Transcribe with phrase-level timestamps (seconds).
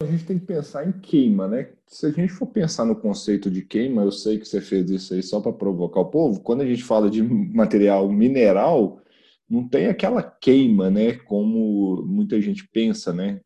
[0.00, 1.70] A gente tem que pensar em queima, né?
[1.88, 5.12] Se a gente for pensar no conceito de queima, eu sei que você fez isso
[5.12, 6.40] aí só para provocar o povo.
[6.40, 9.02] Quando a gente fala de material mineral,
[9.50, 11.14] não tem aquela queima, né?
[11.14, 13.40] Como muita gente pensa, né?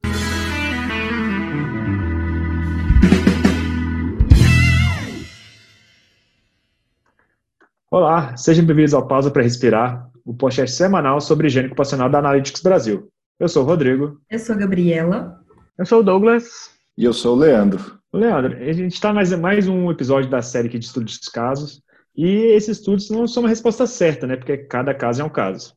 [7.90, 12.60] Olá, sejam bem-vindos ao Pausa para Respirar, o podcast semanal sobre higiene ocupacional da Analytics
[12.60, 13.10] Brasil.
[13.40, 14.20] Eu sou o Rodrigo.
[14.28, 15.41] Eu sou a Gabriela.
[15.78, 16.70] Eu sou o Douglas.
[16.98, 17.98] E eu sou o Leandro.
[18.12, 21.82] Leandro, a gente está mais, mais um episódio da série aqui de estudos de casos.
[22.14, 24.36] E esses estudos não são uma resposta certa, né?
[24.36, 25.74] Porque cada caso é um caso.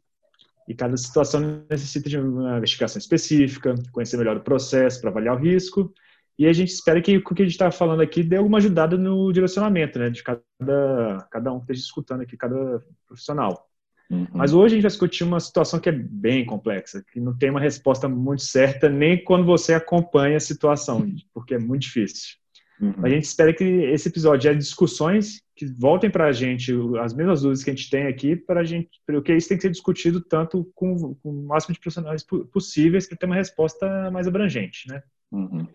[0.67, 5.39] E cada situação necessita de uma investigação específica, conhecer melhor o processo para avaliar o
[5.39, 5.93] risco.
[6.37, 8.97] E a gente espera que o que a gente está falando aqui dê alguma ajudada
[8.97, 10.09] no direcionamento, né?
[10.09, 13.65] De cada, cada um que esteja escutando aqui, cada profissional.
[14.09, 14.27] Uhum.
[14.33, 17.49] Mas hoje a gente vai discutir uma situação que é bem complexa, que não tem
[17.49, 22.35] uma resposta muito certa nem quando você acompanha a situação, porque é muito difícil.
[22.79, 22.93] Uhum.
[23.03, 27.41] A gente espera que esse episódio é discussões que voltem para a gente as mesmas
[27.41, 30.19] dúvidas que a gente tem aqui, para a gente, porque isso tem que ser discutido
[30.19, 35.01] tanto com, com o máximo de profissionais possíveis para ter uma resposta mais abrangente, né?
[35.31, 35.65] Uhum.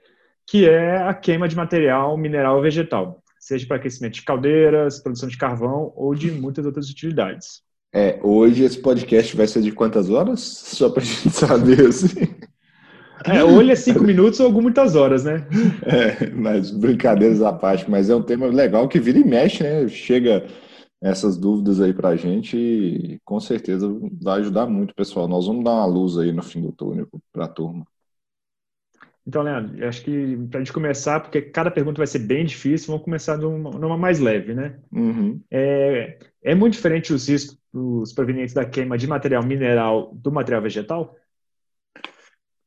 [0.46, 5.28] Que é a queima de material mineral ou vegetal, seja para aquecimento de caldeiras, produção
[5.28, 7.62] de carvão ou de muitas outras utilidades.
[7.92, 10.40] É, hoje esse podcast vai ser de quantas horas?
[10.64, 12.28] Só pra gente saber, assim.
[13.26, 15.46] É, hoje é cinco minutos ou muitas horas, né?
[15.84, 19.86] É, mas brincadeiras à parte, mas é um tema legal que vira e mexe, né?
[19.88, 20.46] Chega
[21.02, 23.88] essas dúvidas aí pra gente e com certeza
[24.22, 25.26] vai ajudar muito, pessoal.
[25.26, 27.84] Nós vamos dar uma luz aí no fim do túnel pra turma.
[29.30, 32.88] Então, Leandro, acho que para a gente começar, porque cada pergunta vai ser bem difícil,
[32.88, 34.76] vamos começar numa, numa mais leve, né?
[34.90, 35.40] Uhum.
[35.48, 40.62] É, é muito diferente os riscos os provenientes da queima de material mineral do material
[40.62, 41.14] vegetal?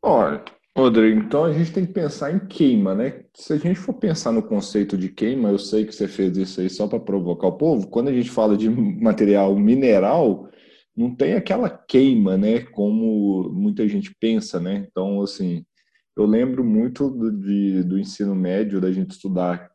[0.02, 0.42] Olha,
[0.74, 3.26] Rodrigo, então a gente tem que pensar em queima, né?
[3.34, 6.62] Se a gente for pensar no conceito de queima, eu sei que você fez isso
[6.62, 7.90] aí só para provocar o povo.
[7.90, 10.50] Quando a gente fala de material mineral,
[10.96, 12.62] não tem aquela queima, né?
[12.62, 14.88] Como muita gente pensa, né?
[14.90, 15.66] Então, assim,
[16.16, 19.72] eu lembro muito do, de, do ensino médio, da gente estudar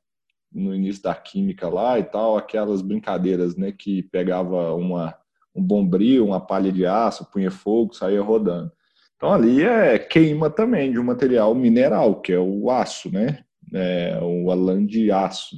[0.52, 5.14] no início da química lá e tal, aquelas brincadeiras, né, que pegava uma,
[5.54, 8.72] um bombril, uma palha de aço, punha fogo, saía rodando.
[9.16, 13.44] Então ali é queima também de um material mineral, que é o aço, né,
[13.74, 15.56] é, o alã de aço.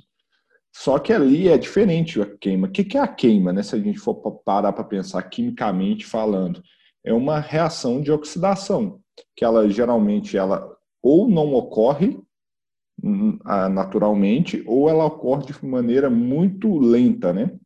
[0.72, 2.68] Só que ali é diferente a queima.
[2.68, 4.14] O que é a queima, né, se a gente for
[4.44, 6.62] parar para pensar quimicamente falando?
[7.04, 8.99] É uma reação de oxidação,
[9.40, 10.70] que ela geralmente ela
[11.02, 12.20] ou não ocorre
[13.02, 13.38] hum,
[13.72, 17.58] naturalmente ou ela ocorre de maneira muito lenta, né?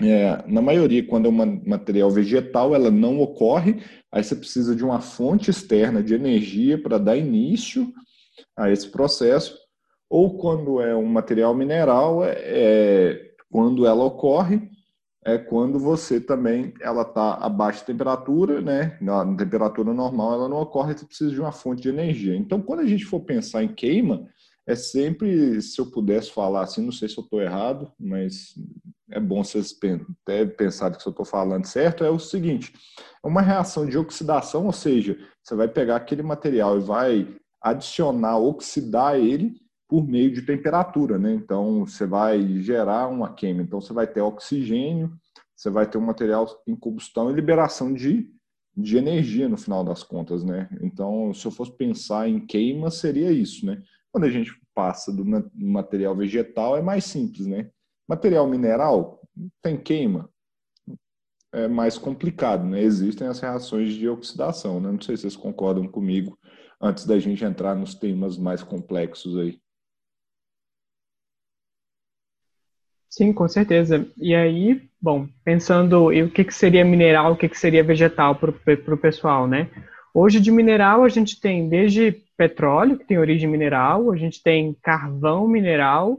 [0.00, 4.82] É, na maioria, quando é um material vegetal, ela não ocorre, aí você precisa de
[4.82, 7.92] uma fonte externa de energia para dar início
[8.56, 9.54] a esse processo,
[10.08, 14.70] ou quando é um material mineral, é, é quando ela ocorre,
[15.26, 18.96] é quando você também ela está a baixa temperatura, né?
[19.00, 22.36] Na temperatura normal ela não ocorre, você precisa de uma fonte de energia.
[22.36, 24.28] Então, quando a gente for pensar em queima,
[24.64, 28.54] é sempre, se eu pudesse falar assim, não sei se eu estou errado, mas
[29.10, 29.76] é bom vocês
[30.22, 32.72] até pensarem que eu estou falando certo, é o seguinte,
[33.24, 38.38] é uma reação de oxidação, ou seja, você vai pegar aquele material e vai adicionar,
[38.38, 39.56] oxidar ele
[39.88, 41.32] por meio de temperatura, né?
[41.32, 45.16] Então você vai gerar uma queima, então você vai ter oxigênio,
[45.54, 48.30] você vai ter um material em combustão e liberação de,
[48.76, 50.68] de energia no final das contas, né?
[50.82, 53.82] Então, se eu fosse pensar em queima, seria isso, né?
[54.12, 55.24] Quando a gente passa do
[55.54, 57.70] material vegetal, é mais simples, né?
[58.08, 59.20] Material mineral
[59.62, 60.28] tem queima,
[61.52, 62.82] é mais complicado, né?
[62.82, 64.90] Existem as reações de oxidação, né?
[64.90, 66.38] Não sei se vocês concordam comigo
[66.80, 69.58] antes da gente entrar nos temas mais complexos aí.
[73.08, 74.06] Sim, com certeza.
[74.16, 78.34] E aí, bom, pensando em o que, que seria mineral, o que, que seria vegetal
[78.34, 79.68] para o pessoal, né?
[80.12, 84.74] Hoje de mineral a gente tem desde petróleo, que tem origem mineral, a gente tem
[84.82, 86.18] carvão mineral,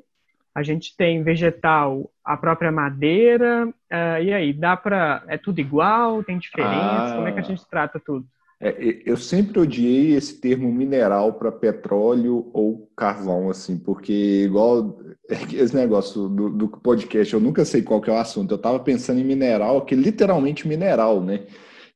[0.54, 5.24] a gente tem vegetal, a própria madeira, uh, e aí, dá para.
[5.28, 6.24] É tudo igual?
[6.24, 6.72] Tem diferença?
[6.74, 8.26] Ah, Como é que a gente trata tudo?
[8.60, 15.00] É, eu sempre odiei esse termo mineral para petróleo ou carvão, assim, porque igual
[15.54, 18.52] esse negócio do, do, podcast, eu nunca sei qual que é o assunto.
[18.52, 21.46] Eu estava pensando em mineral, que literalmente mineral, né?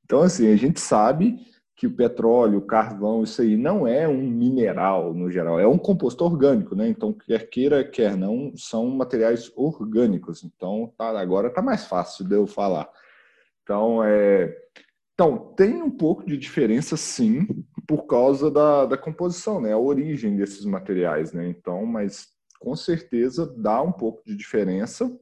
[0.06, 1.40] Então, assim, a gente sabe
[1.76, 5.80] que o petróleo, o carvão, isso aí não é um mineral no geral, é um
[5.80, 6.88] composto orgânico, né?
[6.88, 10.44] Então, quer queira, quer não, são materiais orgânicos.
[10.44, 12.88] Então, tá, agora tá mais fácil de eu falar.
[13.64, 14.56] Então, é,
[15.22, 17.46] então, tem um pouco de diferença, sim,
[17.86, 19.72] por causa da, da composição, né?
[19.72, 21.48] A origem desses materiais, né?
[21.48, 22.30] Então, mas
[22.60, 25.16] com certeza dá um pouco de diferença.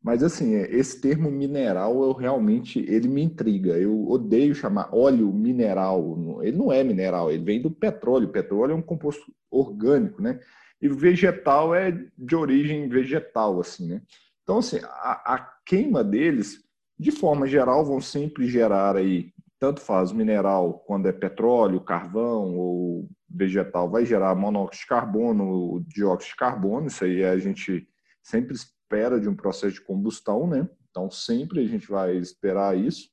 [0.00, 3.76] Mas assim, esse termo mineral, eu realmente ele me intriga.
[3.76, 6.40] Eu odeio chamar óleo mineral.
[6.40, 8.28] Ele não é mineral, ele vem do petróleo.
[8.28, 10.38] O petróleo é um composto orgânico, né?
[10.80, 14.02] E vegetal é de origem vegetal, assim, né?
[14.44, 16.69] Então, assim, a, a queima deles,
[17.00, 23.08] de forma geral, vão sempre gerar aí tanto faz mineral quando é petróleo, carvão ou
[23.28, 27.86] vegetal, vai gerar monóxido de carbono, dióxido de carbono, isso aí a gente
[28.22, 30.68] sempre espera de um processo de combustão, né?
[30.90, 33.10] Então sempre a gente vai esperar isso.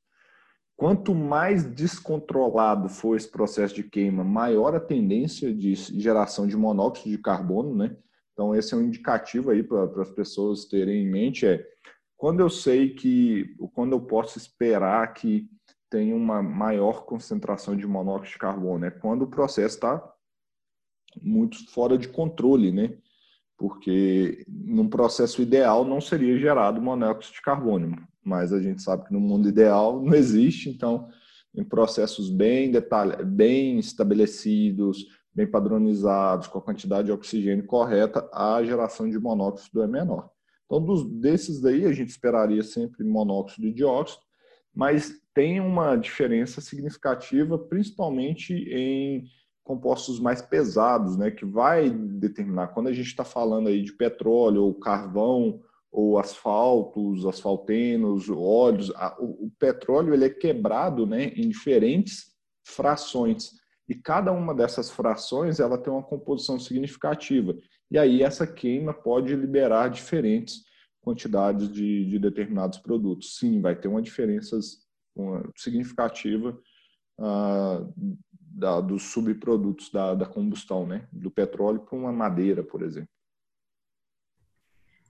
[0.77, 7.09] Quanto mais descontrolado for esse processo de queima, maior a tendência de geração de monóxido
[7.09, 7.95] de carbono, né?
[8.31, 11.65] Então esse é um indicativo aí para as pessoas terem em mente é
[12.17, 15.47] quando eu sei que, quando eu posso esperar que
[15.89, 18.91] tem uma maior concentração de monóxido de carbono, né?
[18.91, 20.13] Quando o processo está
[21.21, 22.97] muito fora de controle, né?
[23.55, 29.13] Porque num processo ideal não seria gerado monóxido de carbono, mas a gente sabe que
[29.13, 31.07] no mundo ideal não existe, então
[31.55, 38.61] em processos bem detalhados, bem estabelecidos, bem padronizados, com a quantidade de oxigênio correta, a
[38.63, 40.29] geração de monóxido é menor.
[40.67, 44.21] Então, dos, desses daí, a gente esperaria sempre monóxido e dióxido,
[44.75, 49.23] mas tem uma diferença significativa, principalmente em
[49.63, 52.67] compostos mais pesados, né, que vai determinar.
[52.69, 55.61] Quando a gente está falando aí de petróleo ou carvão
[55.91, 63.51] ou asfaltos, asfaltenos, óleos, o, o petróleo ele é quebrado, né, em diferentes frações.
[63.89, 67.55] E cada uma dessas frações ela tem uma composição significativa
[67.89, 70.65] e aí essa queima pode liberar diferentes
[71.01, 73.37] quantidades de, de determinados produtos.
[73.37, 74.59] Sim, vai ter uma diferença
[75.55, 76.57] significativa
[77.19, 81.07] uh, da, dos subprodutos da, da combustão, né?
[81.11, 83.09] Do petróleo para uma madeira, por exemplo.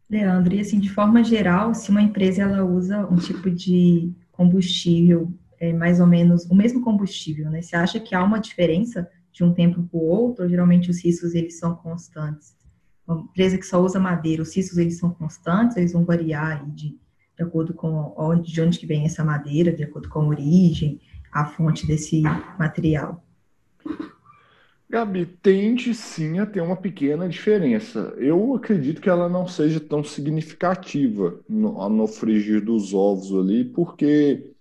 [0.10, 5.34] Leandro, e assim, de forma geral, se uma empresa ela usa um tipo de combustível,
[5.60, 7.62] é mais ou menos o mesmo combustível, né?
[7.62, 10.44] Você acha que há uma diferença de um tempo para o outro?
[10.44, 12.57] Ou geralmente os riscos eles são constantes?
[13.08, 16.90] Uma empresa que só usa madeira, os cistos eles são constantes, eles vão variar de,
[17.38, 21.00] de acordo com onde, de onde que vem essa madeira, de acordo com a origem,
[21.32, 22.22] a fonte desse
[22.60, 23.24] material.
[24.90, 28.14] Gabi, tende sim a ter uma pequena diferença.
[28.18, 34.52] Eu acredito que ela não seja tão significativa no, no frigir dos ovos ali, porque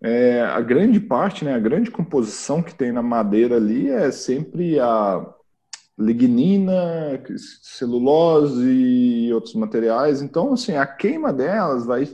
[0.00, 4.78] é, a grande parte, né, a grande composição que tem na madeira ali é sempre
[4.78, 5.26] a,
[5.98, 7.22] lignina,
[7.62, 10.20] celulose e outros materiais.
[10.22, 12.08] Então, assim, a queima delas vai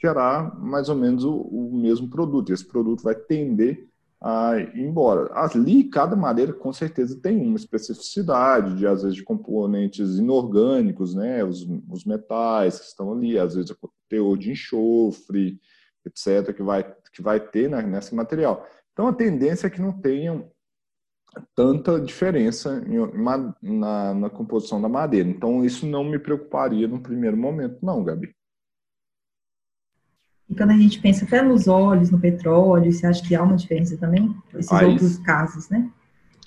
[0.00, 2.52] gerar mais ou menos o, o mesmo produto.
[2.52, 3.88] Esse produto vai tender
[4.20, 5.30] a ir embora.
[5.34, 11.44] Ali, cada madeira com certeza tem uma especificidade, de às vezes de componentes inorgânicos, né,
[11.44, 13.76] os, os metais que estão ali, às vezes o
[14.08, 15.60] teor de enxofre,
[16.04, 18.66] etc, que vai que vai ter né, nesse material.
[18.92, 20.50] Então a tendência é que não tenham
[21.54, 22.82] tanta diferença
[23.62, 25.28] na, na composição da madeira.
[25.28, 28.34] Então, isso não me preocuparia no primeiro momento, não, Gabi.
[30.48, 33.56] E quando a gente pensa até nos óleos, no petróleo, você acha que há uma
[33.56, 34.34] diferença também?
[34.54, 35.90] Esses aí, outros casos, né?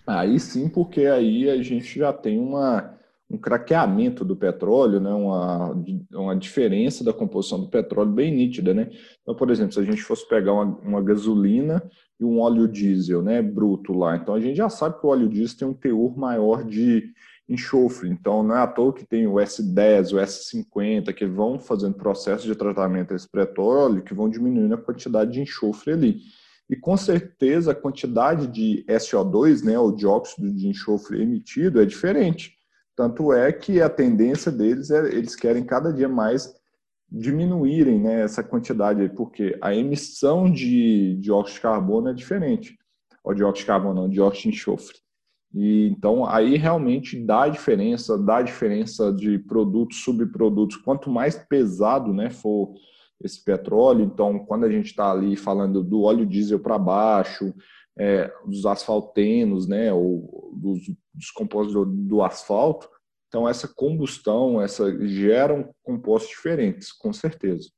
[0.07, 2.97] Aí sim, porque aí a gente já tem uma,
[3.29, 5.11] um craqueamento do petróleo, né?
[5.11, 5.75] uma,
[6.11, 8.73] uma diferença da composição do petróleo bem nítida.
[8.73, 8.89] Né?
[9.21, 11.83] Então, por exemplo, se a gente fosse pegar uma, uma gasolina
[12.19, 14.17] e um óleo diesel, né, bruto lá.
[14.17, 17.13] Então a gente já sabe que o óleo diesel tem um teor maior de
[17.47, 18.09] enxofre.
[18.09, 22.45] Então não é à toa que tem o S10, o S50 que vão fazendo processo
[22.45, 26.19] de tratamento desse petróleo que vão diminuindo a quantidade de enxofre ali.
[26.69, 32.58] E com certeza a quantidade de SO2, né, o dióxido de enxofre emitido é diferente.
[32.99, 36.53] Tanto é que a tendência deles é eles querem cada dia mais
[37.09, 42.77] diminuírem né, essa quantidade, porque a emissão de dióxido de carbono é diferente.
[43.23, 44.97] O dióxido de carbono, não, dióxido de enxofre.
[45.53, 50.75] E, então, aí realmente dá diferença, dá diferença de produtos, subprodutos.
[50.75, 52.73] Quanto mais pesado né, for
[53.23, 57.53] esse petróleo, então, quando a gente está ali falando do óleo diesel para baixo,
[57.99, 60.79] é, dos asfaltenos, né, ou dos,
[61.13, 62.89] dos compostos do, do asfalto,
[63.29, 67.69] então, essa combustão, essa geram compostos diferentes, com certeza.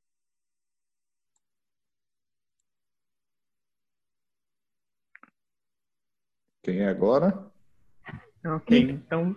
[6.64, 7.52] Quem é agora?
[8.46, 9.36] Ok, então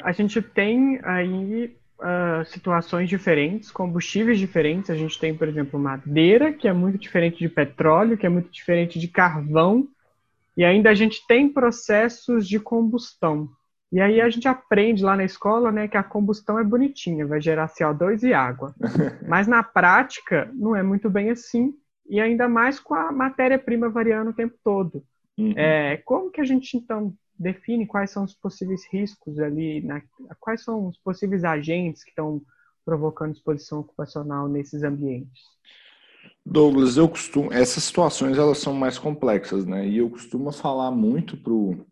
[0.00, 4.90] a gente tem aí uh, situações diferentes, combustíveis diferentes.
[4.90, 8.50] A gente tem, por exemplo, madeira, que é muito diferente de petróleo, que é muito
[8.50, 9.88] diferente de carvão,
[10.56, 13.48] E ainda a gente tem processos de combustão.
[13.90, 17.40] E aí a gente aprende lá na escola, né, que a combustão é bonitinha, vai
[17.40, 18.74] gerar CO2 e água.
[19.26, 21.72] Mas na prática não é muito bem assim,
[22.08, 25.02] e ainda mais com a matéria-prima variando o tempo todo.
[25.38, 25.54] Uhum.
[25.56, 30.02] É, como que a gente então define quais são os possíveis riscos ali, na,
[30.40, 32.42] quais são os possíveis agentes que estão
[32.84, 35.42] provocando exposição ocupacional nesses ambientes?
[36.44, 39.86] Douglas, eu costumo, essas situações elas são mais complexas, né?
[39.86, 41.86] E eu costumo falar muito pro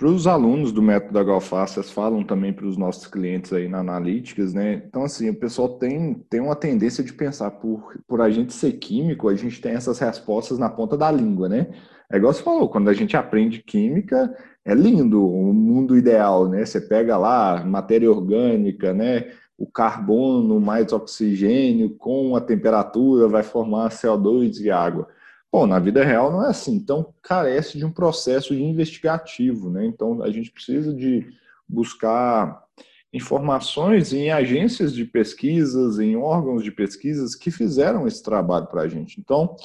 [0.00, 3.80] para os alunos do método da Galfaces falam também para os nossos clientes aí na
[3.80, 4.82] Analytics, né?
[4.88, 8.72] Então, assim, o pessoal tem, tem uma tendência de pensar por, por a gente ser
[8.72, 11.66] químico, a gente tem essas respostas na ponta da língua, né?
[12.10, 16.64] É igual você falou, quando a gente aprende química, é lindo o mundo ideal, né?
[16.64, 19.26] Você pega lá matéria orgânica, né?
[19.58, 25.08] O carbono mais oxigênio com a temperatura vai formar CO2 e água.
[25.52, 26.74] Bom, na vida real não é assim.
[26.74, 29.84] Então, carece de um processo investigativo, né?
[29.84, 31.26] Então, a gente precisa de
[31.68, 32.64] buscar
[33.12, 38.88] informações em agências de pesquisas, em órgãos de pesquisas que fizeram esse trabalho para a
[38.88, 39.20] gente.
[39.20, 39.56] Então,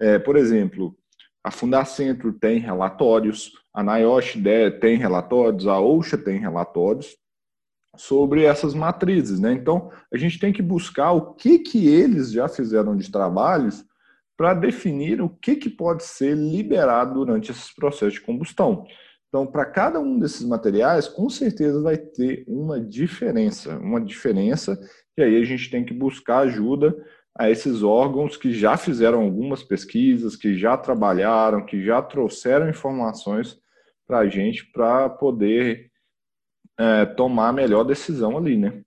[0.00, 0.96] é, por exemplo,
[1.44, 4.36] a Fundacentro tem relatórios, a NIOSH
[4.80, 7.14] tem relatórios, a OSHA tem relatórios
[7.96, 9.52] sobre essas matrizes, né?
[9.52, 13.84] Então, a gente tem que buscar o que que eles já fizeram de trabalhos
[14.36, 18.84] para definir o que, que pode ser liberado durante esses processos de combustão.
[19.28, 24.78] Então, para cada um desses materiais, com certeza vai ter uma diferença, uma diferença,
[25.16, 26.94] e aí a gente tem que buscar ajuda
[27.38, 33.60] a esses órgãos que já fizeram algumas pesquisas, que já trabalharam, que já trouxeram informações
[34.06, 35.90] para a gente para poder
[36.78, 38.82] é, tomar a melhor decisão ali, né?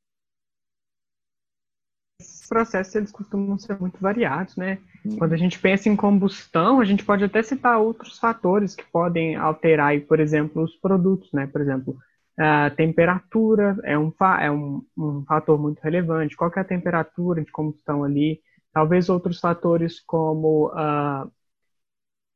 [2.20, 4.82] Esses processos eles costumam ser muito variados, né?
[5.18, 9.36] Quando a gente pensa em combustão, a gente pode até citar outros fatores que podem
[9.36, 11.48] alterar, por exemplo, os produtos, né?
[11.48, 11.98] Por exemplo,
[12.38, 16.36] a temperatura é um, é um, um fator muito relevante.
[16.36, 18.41] Qual é a temperatura de combustão ali?
[18.74, 21.29] Talvez outros fatores como uh,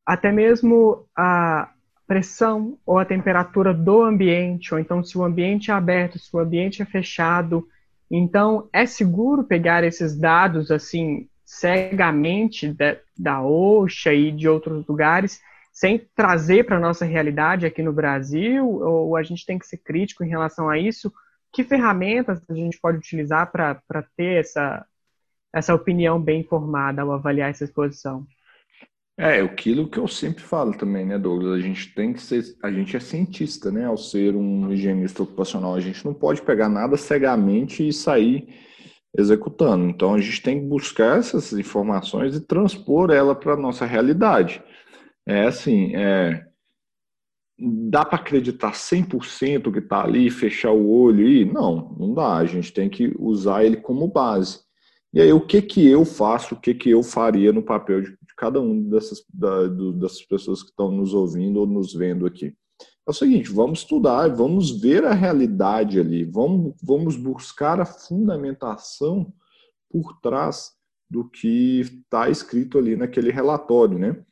[0.06, 1.72] até mesmo a
[2.06, 6.40] pressão ou a temperatura do ambiente, ou então se o ambiente é aberto, se o
[6.40, 7.68] ambiente é fechado.
[8.12, 15.40] Então, é seguro pegar esses dados assim cegamente da, da OSHA e de outros lugares,
[15.72, 19.78] sem trazer para a nossa realidade aqui no Brasil, ou a gente tem que ser
[19.78, 21.12] crítico em relação a isso?
[21.52, 24.86] Que ferramentas a gente pode utilizar para ter essa,
[25.54, 28.26] essa opinião bem informada ao avaliar essa exposição?
[29.16, 31.60] É, aquilo que eu sempre falo também, né, Douglas?
[31.60, 35.76] A gente tem que ser, a gente é cientista, né, ao ser um higienista ocupacional.
[35.76, 38.48] A gente não pode pegar nada cegamente e sair
[39.18, 39.86] executando.
[39.86, 44.64] Então a gente tem que buscar essas informações e transpor ela para a nossa realidade.
[45.26, 46.46] É assim, é,
[47.90, 52.38] dá para acreditar 100% que está ali, fechar o olho e não, não dá.
[52.38, 54.60] A gente tem que usar ele como base.
[55.14, 58.18] E aí o que que eu faço, o que que eu faria no papel de,
[58.36, 62.56] cada um dessas, da, do, dessas pessoas que estão nos ouvindo ou nos vendo aqui?
[63.06, 69.32] É o seguinte: vamos estudar, vamos ver a realidade ali, vamos, vamos buscar a fundamentação
[69.90, 70.72] por trás
[71.10, 74.24] do que está escrito ali naquele relatório, né?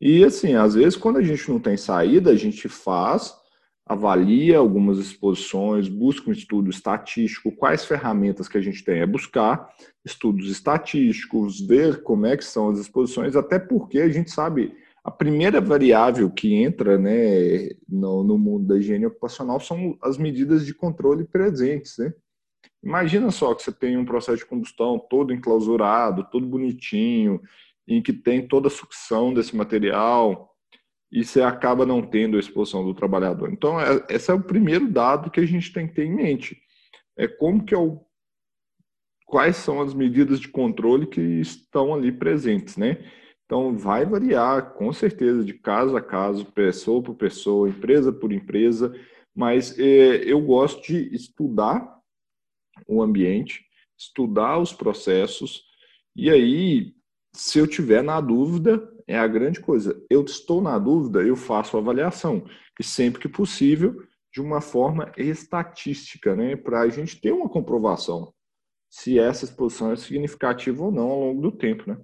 [0.00, 3.34] E assim, às vezes, quando a gente não tem saída, a gente faz,
[3.84, 9.68] avalia algumas exposições, busca um estudo estatístico, quais ferramentas que a gente tem é buscar
[10.04, 14.72] estudos estatísticos, ver como é que são as exposições, até porque a gente sabe
[15.08, 20.66] a primeira variável que entra né, no, no, mundo da higiene ocupacional são as medidas
[20.66, 21.96] de controle presentes.
[21.96, 22.12] Né?
[22.84, 27.40] Imagina só que você tem um processo de combustão todo enclausurado, todo bonitinho,
[27.86, 30.54] em que tem toda a sucção desse material
[31.10, 33.50] e você acaba não tendo a exposição do trabalhador.
[33.50, 36.60] Então, é, esse é o primeiro dado que a gente tem que ter em mente.
[37.16, 37.98] É como que é o
[39.24, 42.98] quais são as medidas de controle que estão ali presentes, né?
[43.48, 48.94] Então, vai variar, com certeza, de caso a caso, pessoa por pessoa, empresa por empresa,
[49.34, 51.98] mas é, eu gosto de estudar
[52.86, 53.64] o ambiente,
[53.96, 55.64] estudar os processos,
[56.14, 56.92] e aí,
[57.32, 59.98] se eu tiver na dúvida, é a grande coisa.
[60.10, 62.44] Eu estou na dúvida, eu faço avaliação,
[62.78, 68.30] e sempre que possível, de uma forma estatística, né, para a gente ter uma comprovação
[68.90, 71.98] se essa exposição é significativa ou não ao longo do tempo, né?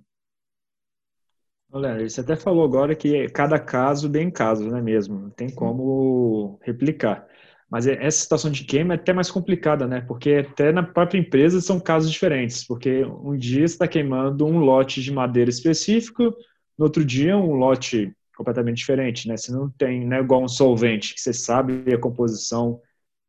[1.75, 5.19] Olha, você até falou agora que cada caso bem caso, não é mesmo?
[5.19, 7.26] Não tem como replicar.
[7.69, 10.00] Mas essa situação de queima é até mais complicada, né?
[10.02, 12.64] Porque até na própria empresa são casos diferentes.
[12.64, 16.33] Porque um dia você está queimando um lote de madeira específico,
[16.78, 19.37] no outro dia um lote completamente diferente, né?
[19.37, 22.81] Você não tem, não é igual um solvente, que você sabe a composição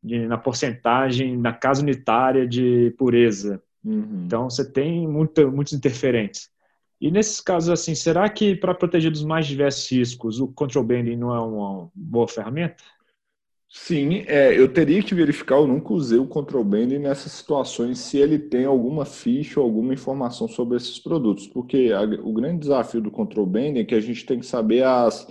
[0.04, 3.60] de, na porcentagem, na casa unitária de pureza.
[3.84, 4.26] Uhum.
[4.28, 6.54] Então, você tem muita, muitos interferentes.
[7.00, 11.16] E nesses casos, assim, será que para proteger dos mais diversos riscos, o control banding
[11.16, 12.84] não é uma boa ferramenta?
[13.70, 18.18] Sim, é, eu teria que verificar, eu nunca usei o control banding nessas situações, se
[18.18, 23.02] ele tem alguma ficha ou alguma informação sobre esses produtos, porque a, o grande desafio
[23.02, 25.28] do control banding é que a gente tem que saber as,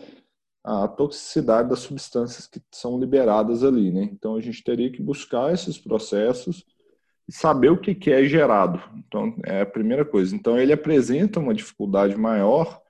[0.62, 4.10] a toxicidade das substâncias que são liberadas ali, né?
[4.12, 6.64] Então a gente teria que buscar esses processos
[7.28, 8.82] saber o que, é gerado.
[8.96, 10.34] Então é a primeira coisa.
[10.34, 12.82] Então ele apresenta uma dificuldade maior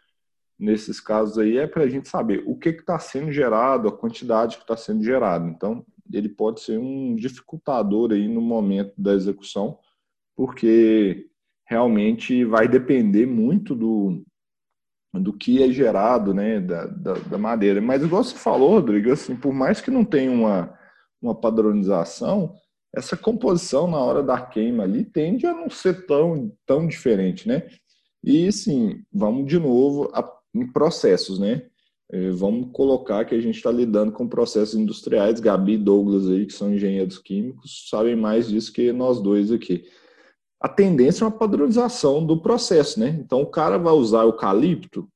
[0.58, 4.56] nesses casos aí é para a gente saber o que está sendo gerado, a quantidade
[4.56, 5.48] que está sendo gerada.
[5.48, 9.78] Então, ele pode ser um dificultador aí no momento da execução,
[10.36, 11.28] porque
[11.66, 14.24] realmente vai depender muito do,
[15.12, 17.80] do que é gerado, né, da, da, da, madeira.
[17.80, 20.78] Mas igual você falou, Rodrigo, assim, por mais que não tenha uma,
[21.20, 22.54] uma padronização,
[22.96, 27.68] essa composição na hora da queima ali tende a não ser tão, tão diferente, né?
[28.22, 30.22] E sim, vamos de novo a
[30.54, 31.66] em processos, né?
[32.10, 35.40] É, vamos colocar que a gente está lidando com processos industriais.
[35.40, 39.84] Gabi e Douglas aí, que são engenheiros químicos, sabem mais disso que nós dois aqui.
[40.60, 43.08] A tendência é uma padronização do processo, né?
[43.20, 45.08] Então o cara vai usar eucalipto,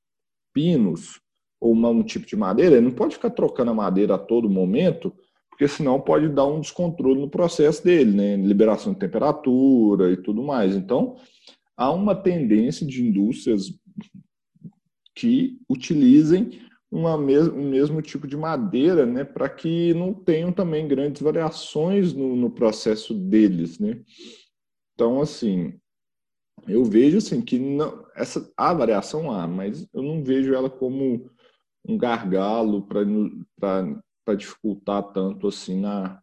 [0.52, 1.20] pinos
[1.60, 5.12] ou um tipo de madeira, ele não pode ficar trocando a madeira a todo momento,
[5.58, 8.36] porque senão pode dar um descontrole no processo dele, né?
[8.36, 10.76] Liberação de temperatura e tudo mais.
[10.76, 11.16] Então,
[11.76, 13.64] há uma tendência de indústrias
[15.16, 20.86] que utilizem uma mes um mesmo tipo de madeira, né, para que não tenham também
[20.86, 24.00] grandes variações no, no, processo deles, né.
[24.94, 25.74] Então, assim,
[26.68, 31.28] eu vejo assim que não, essa a variação há, mas eu não vejo ela como
[31.84, 33.04] um gargalo para
[34.34, 36.20] dificultar tanto assim na,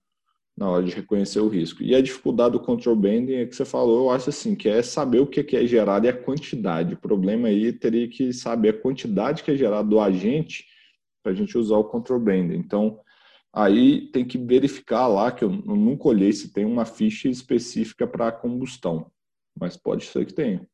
[0.58, 1.84] na hora de reconhecer o risco.
[1.84, 4.82] E a dificuldade do control banding é que você falou, eu acho assim, que é
[4.82, 6.94] saber o que é gerado e a quantidade.
[6.94, 10.66] O problema aí teria que saber a quantidade que é gerada do agente
[11.22, 12.56] para a gente usar o control banding.
[12.56, 13.00] Então,
[13.52, 18.32] aí tem que verificar lá, que eu nunca olhei se tem uma ficha específica para
[18.32, 19.12] combustão,
[19.60, 20.66] mas pode ser que tenha.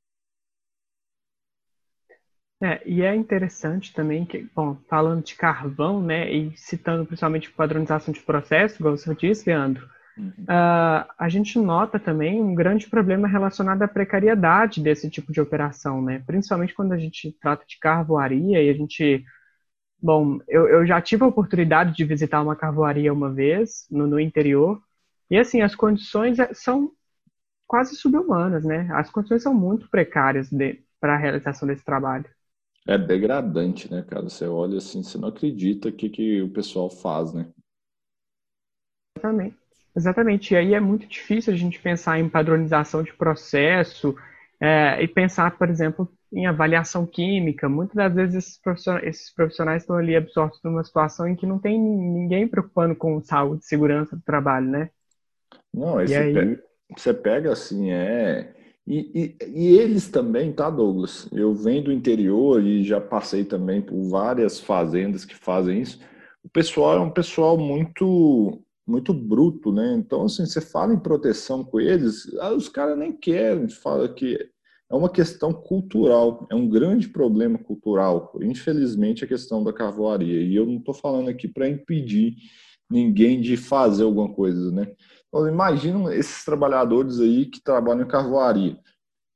[2.62, 8.14] É, e é interessante também que, bom, falando de carvão, né, e citando principalmente padronização
[8.14, 10.30] de processo, como você disse, Leandro, uhum.
[10.44, 16.04] uh, a gente nota também um grande problema relacionado à precariedade desse tipo de operação,
[16.04, 19.26] né, principalmente quando a gente trata de carvoaria e a gente,
[20.00, 24.20] bom, eu, eu já tive a oportunidade de visitar uma carvoaria uma vez no, no
[24.20, 24.80] interior,
[25.32, 26.92] e assim, as condições é, são
[27.66, 30.48] quase subhumanas, né, as condições são muito precárias
[31.00, 32.26] para a realização desse trabalho.
[32.88, 34.24] É degradante, né, cara?
[34.24, 37.48] Você olha assim, você não acredita o que, que o pessoal faz, né?
[39.18, 39.58] Exatamente.
[39.96, 40.54] Exatamente.
[40.54, 44.16] E aí é muito difícil a gente pensar em padronização de processo
[44.60, 47.68] é, e pensar, por exemplo, em avaliação química.
[47.68, 51.60] Muitas das vezes esses profissionais, esses profissionais estão ali absortos numa situação em que não
[51.60, 54.90] tem ninguém preocupando com saúde e segurança do trabalho, né?
[55.74, 56.34] Não, você, aí...
[56.34, 56.64] Pega,
[56.98, 58.54] você pega assim, é
[58.88, 61.28] e, e, e, eles também, tá, Douglas?
[61.32, 66.00] Eu venho do interior e já passei também por várias fazendas que fazem isso.
[66.44, 69.94] O pessoal é um pessoal muito muito bruto, né?
[69.96, 74.38] Então, assim, você fala em proteção com eles, ah, os caras nem querem, fala que
[74.90, 80.42] é uma questão cultural, é um grande problema cultural, infelizmente, a questão da carvoaria.
[80.42, 82.36] E eu não estou falando aqui para impedir
[82.90, 84.92] ninguém de fazer alguma coisa, né?
[85.34, 88.78] Imagina esses trabalhadores aí que trabalham em carvoaria.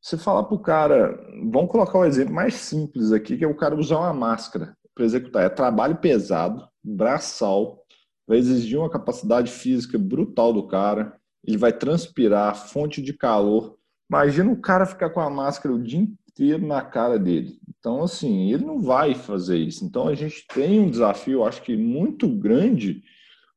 [0.02, 1.18] Você falar para o cara,
[1.52, 4.78] vamos colocar o um exemplo mais simples aqui, que é o cara usar uma máscara
[4.94, 5.44] para executar.
[5.44, 7.84] É trabalho pesado, braçal,
[8.28, 13.76] vai exigir uma capacidade física brutal do cara, ele vai transpirar, fonte de calor.
[14.10, 17.60] Imagina o cara ficar com a máscara o dia inteiro na cara dele.
[17.80, 19.86] Então, assim, ele não vai fazer isso.
[19.86, 23.04] Então, a gente tem um desafio, acho que muito grande,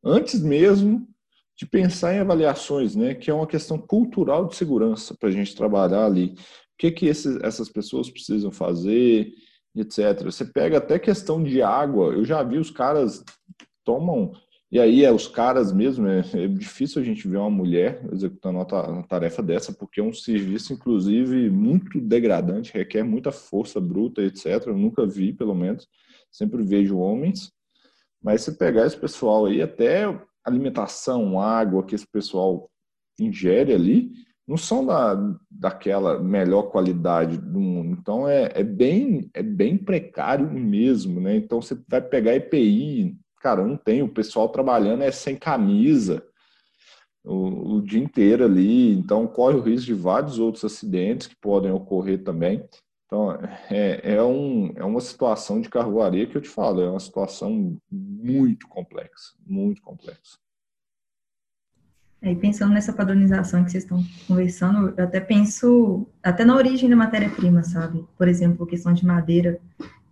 [0.05, 1.09] antes mesmo
[1.59, 5.57] de pensar em avaliações, né, que é uma questão cultural de segurança para a gente
[5.57, 6.27] trabalhar ali.
[6.27, 6.37] O
[6.79, 9.33] que, que esses, essas pessoas precisam fazer,
[9.75, 10.23] etc.
[10.23, 13.25] Você pega até questão de água, eu já vi os caras
[13.85, 14.33] tomam,
[14.71, 18.59] e aí é os caras mesmo, é, é difícil a gente ver uma mulher executando
[18.59, 24.65] uma tarefa dessa, porque é um serviço, inclusive, muito degradante, requer muita força bruta, etc.
[24.67, 25.89] Eu nunca vi, pelo menos,
[26.31, 27.51] sempre vejo homens.
[28.23, 30.07] Mas se pegar esse pessoal aí, até
[30.49, 32.71] alimentação, água que esse pessoal
[33.19, 34.13] ingere ali,
[34.47, 35.15] não são da,
[35.51, 37.97] daquela melhor qualidade do mundo.
[38.01, 41.37] Então é, é, bem, é bem precário mesmo, né?
[41.37, 46.25] Então você vai pegar EPI, cara, não tem, o pessoal trabalhando é sem camisa
[47.29, 51.71] o, o dia inteiro ali, então corre o risco de vários outros acidentes que podem
[51.71, 52.65] ocorrer também.
[53.09, 53.33] Então,
[53.71, 57.81] é, é, um, é uma situação de carvoaria que eu te falo, é uma situação
[57.91, 60.37] muito complexa, muito complexa.
[62.21, 66.91] É, e pensando nessa padronização que vocês estão conversando, eu até penso até na origem
[66.91, 68.05] da matéria-prima, sabe?
[68.19, 69.59] Por exemplo, questão de madeira,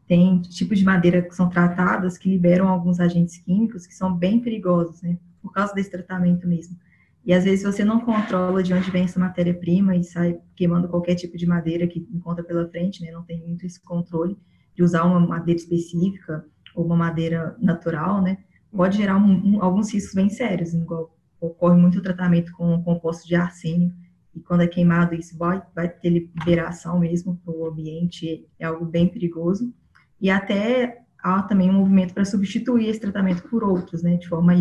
[0.09, 4.41] tem tipos de madeira que são tratadas que liberam alguns agentes químicos que são bem
[4.41, 5.19] perigosos, né?
[5.43, 6.79] Por causa desse tratamento mesmo.
[7.27, 11.17] E às vezes você não controla de onde vem essa matéria-prima e sai queimando qualquer
[11.17, 13.11] tipo de madeira que encontra pela frente, né?
[13.11, 14.39] Não tem muito esse controle
[14.77, 18.39] de usar uma madeira específica ou uma madeira natural, né?
[18.71, 23.35] Pode gerar um, um, alguns riscos bem sérios, igual ocorre muito tratamento com composto de
[23.35, 23.93] arsênio,
[24.33, 28.85] e quando é queimado isso vai, vai ter liberação mesmo para o ambiente, é algo
[28.85, 29.75] bem perigoso,
[30.21, 34.53] e até há também um movimento para substituir esse tratamento por outros, né, de forma
[34.53, 34.57] a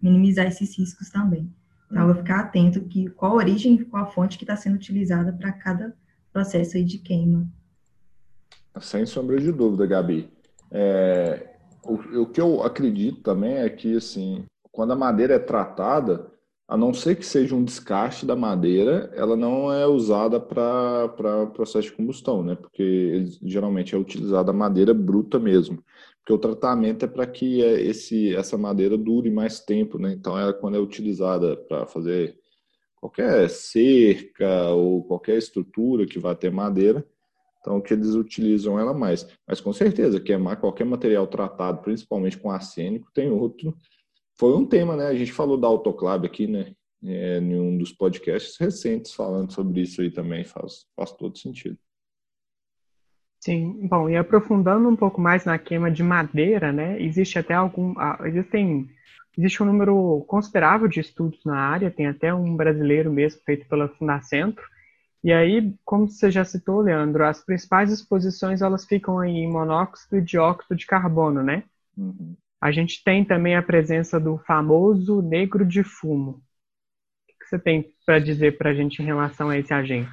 [0.00, 1.50] minimizar esses riscos também.
[1.90, 5.32] Então, vou ficar atento que qual a origem, qual a fonte que está sendo utilizada
[5.32, 5.96] para cada
[6.32, 7.46] processo aí de queima.
[8.80, 10.28] Sem sombra de dúvida, Gabi.
[10.70, 16.30] É, o, o que eu acredito também é que, assim, quando a madeira é tratada,
[16.68, 21.88] a não ser que seja um descarte da madeira, ela não é usada para processo
[21.88, 22.56] de combustão, né?
[22.56, 25.82] Porque geralmente é utilizada a madeira bruta mesmo.
[26.26, 30.12] Porque o tratamento é para que é, esse, essa madeira dure mais tempo, né?
[30.12, 32.36] Então, ela, quando é utilizada para fazer
[32.96, 37.06] qualquer cerca ou qualquer estrutura que vá ter madeira,
[37.60, 39.24] então que eles utilizam ela mais.
[39.46, 43.72] Mas com certeza, queimar qualquer material tratado, principalmente com arsênico, tem outro
[44.36, 45.06] foi um tema, né?
[45.06, 46.74] A gente falou da Autoclave aqui, né?
[47.04, 51.78] É, em um dos podcasts recentes falando sobre isso aí também faz, faz todo sentido.
[53.46, 57.00] Sim, bom, e aprofundando um pouco mais na queima de madeira, né?
[57.00, 58.90] Existe até algum, ah, existem,
[59.38, 63.88] existe um número considerável de estudos na área, tem até um brasileiro mesmo feito pela
[63.88, 64.64] Fundacentro.
[65.22, 70.22] E aí, como você já citou, Leandro, as principais exposições elas ficam em monóxido e
[70.22, 71.62] dióxido de carbono, né?
[71.96, 72.34] Uhum.
[72.60, 76.42] A gente tem também a presença do famoso negro de fumo.
[77.30, 80.10] O que você tem para dizer para a gente em relação a esse agente?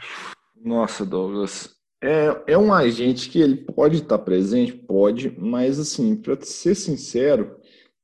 [0.55, 6.37] Nossa, Douglas, é, é um agente que ele pode estar presente, pode, mas assim, para
[6.41, 7.55] ser sincero,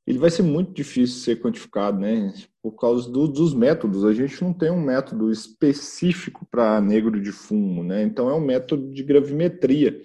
[0.08, 2.34] ele vai ser muito difícil ser quantificado, né?
[2.64, 4.06] Por causa do, dos métodos.
[4.06, 8.02] A gente não tem um método específico para negro de fumo, né?
[8.02, 10.02] Então é um método de gravimetria.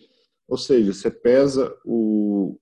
[0.49, 2.59] Ou seja, você pesa o,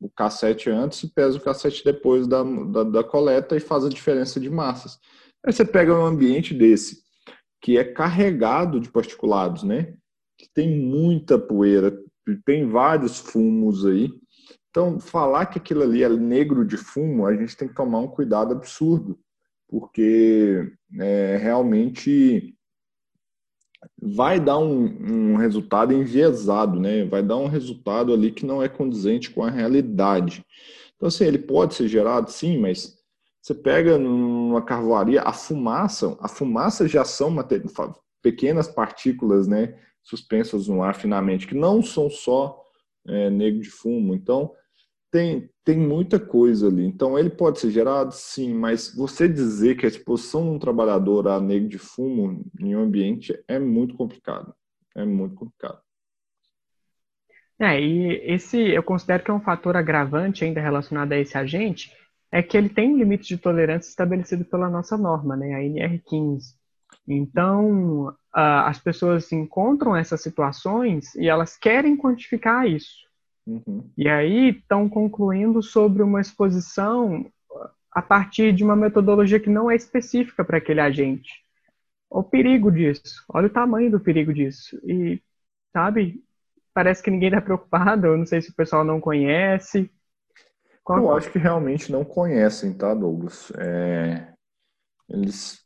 [0.00, 3.88] o cassete antes e pesa o cassete depois da, da, da, coleta e faz a
[3.88, 4.98] diferença de massas.
[5.46, 7.02] Aí você pega um ambiente desse,
[7.62, 9.94] que é carregado de particulados, né?
[10.44, 11.98] Que tem muita poeira,
[12.44, 14.10] tem vários fumos aí.
[14.68, 18.08] Então, falar que aquilo ali é negro de fumo, a gente tem que tomar um
[18.08, 19.18] cuidado absurdo,
[19.66, 22.54] porque é, realmente
[24.02, 27.06] vai dar um, um, resultado enviesado, né?
[27.06, 30.44] Vai dar um resultado ali que não é condizente com a realidade.
[30.94, 32.98] Então, assim, ele pode ser gerado, sim, mas
[33.40, 37.34] você pega numa carvoaria, a fumaça, a fumaça já são
[38.22, 39.78] pequenas partículas, né?
[40.04, 42.62] Suspensas no ar finamente, que não são só
[43.06, 44.14] é, negro de fumo.
[44.14, 44.52] Então,
[45.10, 46.84] tem, tem muita coisa ali.
[46.84, 51.28] Então, ele pode ser gerado, sim, mas você dizer que a exposição de um trabalhador
[51.28, 54.54] a negro de fumo em um ambiente é muito complicado.
[54.94, 55.80] É muito complicado.
[57.58, 61.92] É, e esse eu considero que é um fator agravante ainda relacionado a esse agente,
[62.30, 66.56] é que ele tem um limite de tolerância estabelecido pela nossa norma, né, a NR15.
[67.06, 73.04] Então, as pessoas encontram essas situações e elas querem quantificar isso.
[73.46, 73.90] Uhum.
[73.96, 77.30] E aí estão concluindo sobre uma exposição
[77.92, 81.30] a partir de uma metodologia que não é específica para aquele agente.
[82.10, 84.80] O perigo disso, olha o tamanho do perigo disso.
[84.84, 85.22] E,
[85.72, 86.22] sabe,
[86.72, 89.90] parece que ninguém está preocupado, eu não sei se o pessoal não conhece.
[90.82, 90.98] Qual...
[90.98, 93.52] Eu acho que realmente não conhecem, tá, Douglas?
[93.56, 94.32] É...
[95.08, 95.63] Eles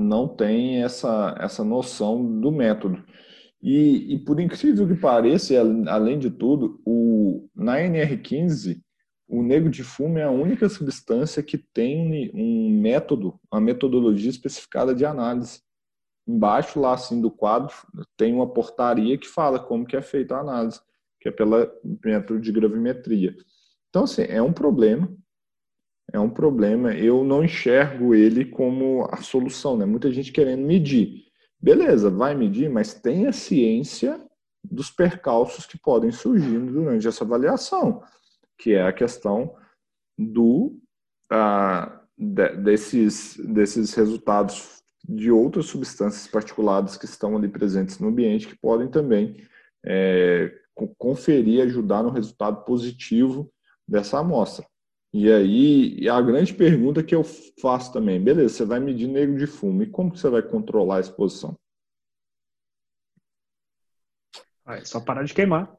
[0.00, 3.02] não têm essa, essa noção do método.
[3.62, 5.54] E, e, por incrível que pareça,
[5.86, 8.80] além de tudo, o, na NR15,
[9.28, 14.94] o negro de fumo é a única substância que tem um método, uma metodologia especificada
[14.94, 15.60] de análise.
[16.26, 17.72] Embaixo lá assim do quadro
[18.16, 20.80] tem uma portaria que fala como que é feita a análise,
[21.20, 21.70] que é pela
[22.04, 23.36] método de gravimetria.
[23.88, 25.12] Então assim, é um problema.
[26.12, 26.94] É um problema.
[26.94, 29.84] Eu não enxergo ele como a solução, né?
[29.84, 31.30] Muita gente querendo medir
[31.62, 34.18] Beleza, vai medir, mas tenha ciência
[34.64, 38.02] dos percalços que podem surgir durante essa avaliação,
[38.58, 39.54] que é a questão
[40.18, 40.78] do
[41.30, 48.48] ah, de, desses, desses resultados de outras substâncias particuladas que estão ali presentes no ambiente
[48.48, 49.46] que podem também
[49.84, 50.50] é,
[50.98, 53.50] conferir, ajudar no resultado positivo
[53.86, 54.66] dessa amostra.
[55.12, 57.24] E aí, a grande pergunta que eu
[57.60, 60.98] faço também, beleza, você vai medir negro de fumo, e como que você vai controlar
[60.98, 61.56] a exposição?
[64.68, 65.76] É só parar de queimar.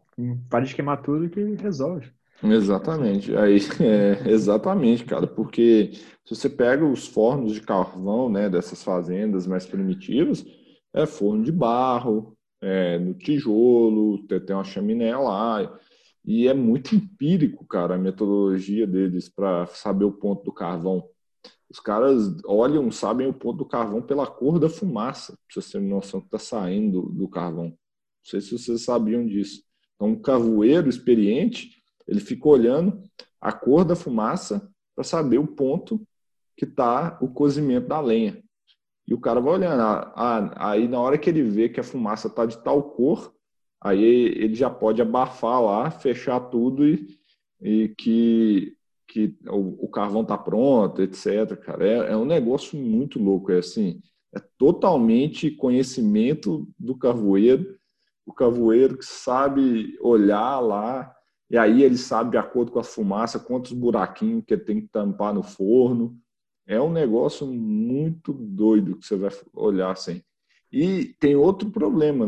[0.49, 2.11] Para de queimar tudo que resolve.
[2.43, 3.35] Exatamente.
[3.35, 5.91] Aí, é, exatamente, cara, porque
[6.25, 10.45] se você pega os fornos de carvão, né, dessas fazendas mais primitivas,
[10.93, 15.79] é forno de barro, é, no tijolo, tem, tem uma chaminé lá,
[16.23, 21.07] e é muito empírico, cara, a metodologia deles para saber o ponto do carvão.
[21.69, 25.79] Os caras olham, sabem o ponto do carvão pela cor da fumaça, pra você ter
[25.79, 27.67] noção que está saindo do, carvão.
[27.67, 27.75] Não
[28.23, 29.63] sei se vocês sabiam disso.
[29.95, 33.01] Então, um carvoeiro experiente, ele fica olhando
[33.39, 36.05] a cor da fumaça para saber o ponto
[36.55, 38.43] que está o cozimento da lenha.
[39.07, 39.81] E o cara vai olhando.
[39.81, 43.33] Ah, ah, aí, na hora que ele vê que a fumaça está de tal cor,
[43.81, 47.17] aí ele já pode abafar lá, fechar tudo e,
[47.61, 51.55] e que, que o, o carvão está pronto, etc.
[51.57, 53.51] Cara, é, é um negócio muito louco.
[53.51, 53.99] É assim,
[54.33, 57.77] é totalmente conhecimento do carvoeiro,
[58.25, 61.13] o carvoeiro que sabe olhar lá
[61.51, 65.33] e aí ele sabe, de acordo com a fumaça, quantos buraquinhos que tem que tampar
[65.33, 66.17] no forno.
[66.65, 70.21] É um negócio muito doido que você vai olhar assim.
[70.71, 72.25] E tem outro problema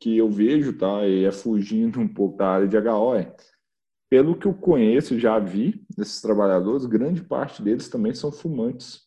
[0.00, 1.06] que eu vejo, tá?
[1.06, 3.34] E é fugindo um pouco da área de HO, é,
[4.10, 9.06] pelo que eu conheço, já vi desses trabalhadores, grande parte deles também são fumantes.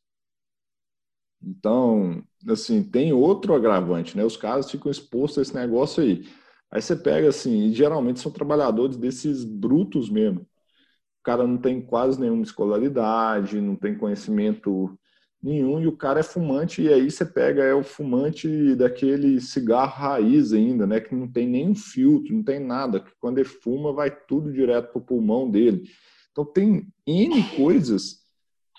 [1.41, 4.23] Então, assim, tem outro agravante, né?
[4.25, 6.27] Os caras ficam expostos a esse negócio aí.
[6.71, 10.41] Aí você pega assim, e geralmente são trabalhadores desses brutos mesmo.
[10.41, 14.98] O cara não tem quase nenhuma escolaridade, não tem conhecimento
[15.41, 19.93] nenhum, e o cara é fumante, e aí você pega é o fumante daquele cigarro
[19.93, 20.99] raiz ainda, né?
[20.99, 24.91] Que não tem nenhum filtro, não tem nada, que quando ele fuma vai tudo direto
[24.91, 25.89] para o pulmão dele.
[26.31, 28.19] Então tem N coisas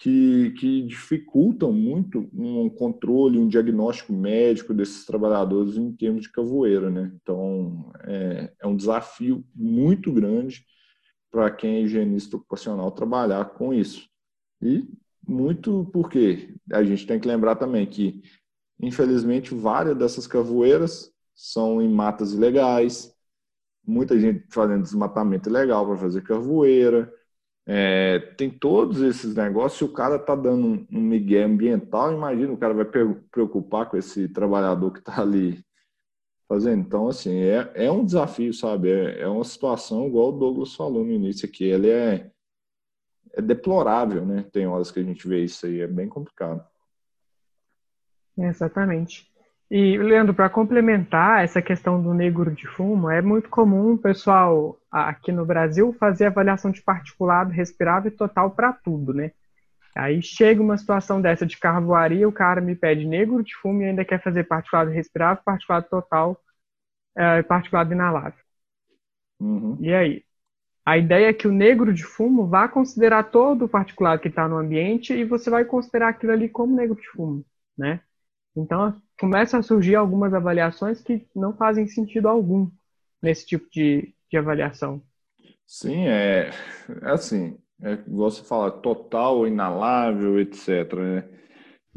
[0.00, 6.88] que, que dificultam muito um controle, um diagnóstico médico desses trabalhadores em termos de cavoeira,
[6.88, 7.12] né?
[7.20, 10.64] Então, é, é um desafio muito grande
[11.30, 14.08] para quem é higienista ocupacional trabalhar com isso.
[14.62, 14.88] E
[15.30, 18.20] muito porque a gente tem que lembrar também que,
[18.80, 23.14] infelizmente, várias dessas cavoeiras são em matas ilegais,
[23.86, 27.12] muita gente fazendo desmatamento ilegal para fazer cavoeira,
[27.66, 32.58] é, tem todos esses negócios, se o cara está dando um, migué ambiental, imagina o
[32.58, 35.64] cara vai preocupar com esse trabalhador que está ali
[36.48, 36.80] fazendo.
[36.80, 38.90] Então, assim, é, é um desafio, sabe?
[38.90, 42.32] É, é uma situação, igual o Douglas falou no início aqui, ele é,
[43.34, 44.44] é deplorável, né?
[44.52, 46.64] Tem horas que a gente vê isso aí, é bem complicado.
[48.36, 49.30] Exatamente.
[49.70, 54.76] E, Leandro, para complementar essa questão do negro de fumo, é muito comum o pessoal
[54.90, 59.30] aqui no Brasil fazer avaliação de particulado respirável total para tudo, né?
[59.94, 63.86] Aí chega uma situação dessa de carvoaria, o cara me pede negro de fumo e
[63.86, 66.40] ainda quer fazer particulado respirável, particulado total
[67.16, 68.42] é, e é, particulado inalável.
[69.40, 69.76] Uhum.
[69.80, 70.24] E aí?
[70.84, 74.48] A ideia é que o negro de fumo vá considerar todo o particulado que está
[74.48, 77.44] no ambiente e você vai considerar aquilo ali como negro de fumo,
[77.76, 78.00] né?
[78.56, 82.70] Então, começam a surgir algumas avaliações que não fazem sentido algum
[83.22, 85.02] nesse tipo de, de avaliação.
[85.66, 86.50] Sim, é,
[87.02, 90.92] é assim, é você fala, total, inalável, etc.
[90.94, 91.28] Né?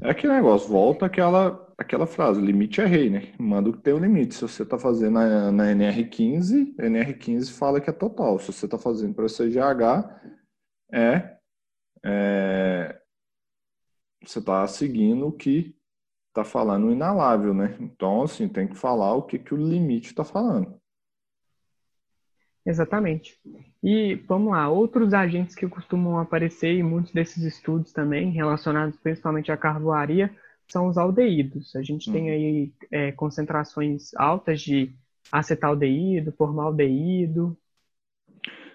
[0.03, 3.33] É aquele negócio, volta aquela, aquela frase, limite é rei, né?
[3.39, 4.35] Manda o que tem o limite.
[4.35, 8.37] Se você está fazendo na, na NR15, NR15 fala que é total.
[8.37, 10.09] Se você está fazendo para CGH,
[10.91, 11.37] é,
[12.03, 12.99] é
[14.25, 15.73] você está seguindo o que
[16.29, 17.77] está falando inalável, né?
[17.79, 20.81] Então, assim, tem que falar o que, que o limite está falando.
[22.65, 23.37] Exatamente.
[23.83, 29.51] E vamos lá, outros agentes que costumam aparecer em muitos desses estudos também, relacionados principalmente
[29.51, 30.33] à carvoaria,
[30.67, 31.75] são os aldeídos.
[31.75, 32.29] A gente tem uhum.
[32.29, 34.93] aí é, concentrações altas de
[35.31, 37.57] acetaldeído, formaldeído.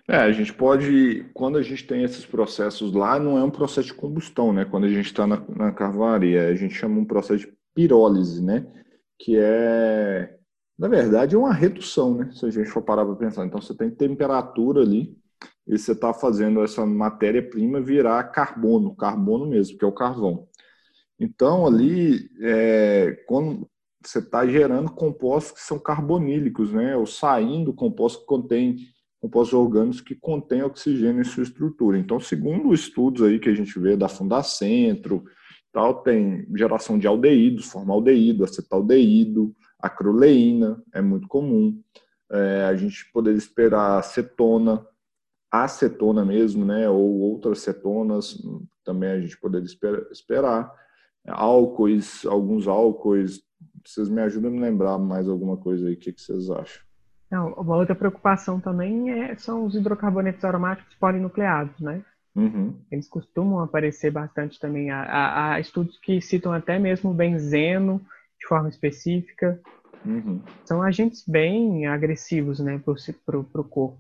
[0.07, 3.89] É, a gente pode, quando a gente tem esses processos lá, não é um processo
[3.89, 4.65] de combustão, né?
[4.65, 8.67] Quando a gente está na, na carvoaria, a gente chama um processo de pirólise, né?
[9.19, 10.38] Que é,
[10.79, 12.31] na verdade, é uma redução, né?
[12.33, 13.45] Se a gente for parar para pensar.
[13.45, 15.17] Então, você tem temperatura ali
[15.67, 20.47] e você está fazendo essa matéria-prima virar carbono, carbono mesmo, que é o carvão.
[21.19, 23.69] Então, ali, é, quando
[24.05, 26.97] você está gerando compostos que são carbonílicos, né?
[26.97, 28.77] Ou saindo compostos que contêm
[29.21, 31.99] compostos orgânicos que contêm oxigênio em sua estrutura.
[31.99, 35.25] Então, segundo estudos aí que a gente vê da Fundacentro,
[35.73, 41.81] tal, tem geração de aldeídos, formaldeído, acetaldeído, acroleína, é muito comum.
[42.31, 44.87] É, a gente poderia esperar acetona,
[45.51, 48.37] acetona mesmo, né, ou outras cetonas,
[48.85, 49.67] também a gente poderia
[50.11, 50.73] esperar.
[51.27, 53.43] Álcoois, alguns álcoois,
[53.85, 56.83] vocês me ajudam a me lembrar mais alguma coisa aí, o que, que vocês acham?
[57.31, 62.03] Não, uma outra preocupação também é, são os hidrocarbonetos aromáticos polinucleados, né?
[62.35, 62.75] Uhum.
[62.91, 64.91] Eles costumam aparecer bastante também.
[64.91, 68.01] Há, há, há, estudos que citam até mesmo benzeno
[68.39, 69.61] de forma específica.
[70.05, 70.41] Uhum.
[70.65, 72.81] São agentes bem agressivos né,
[73.25, 73.99] para o corpo.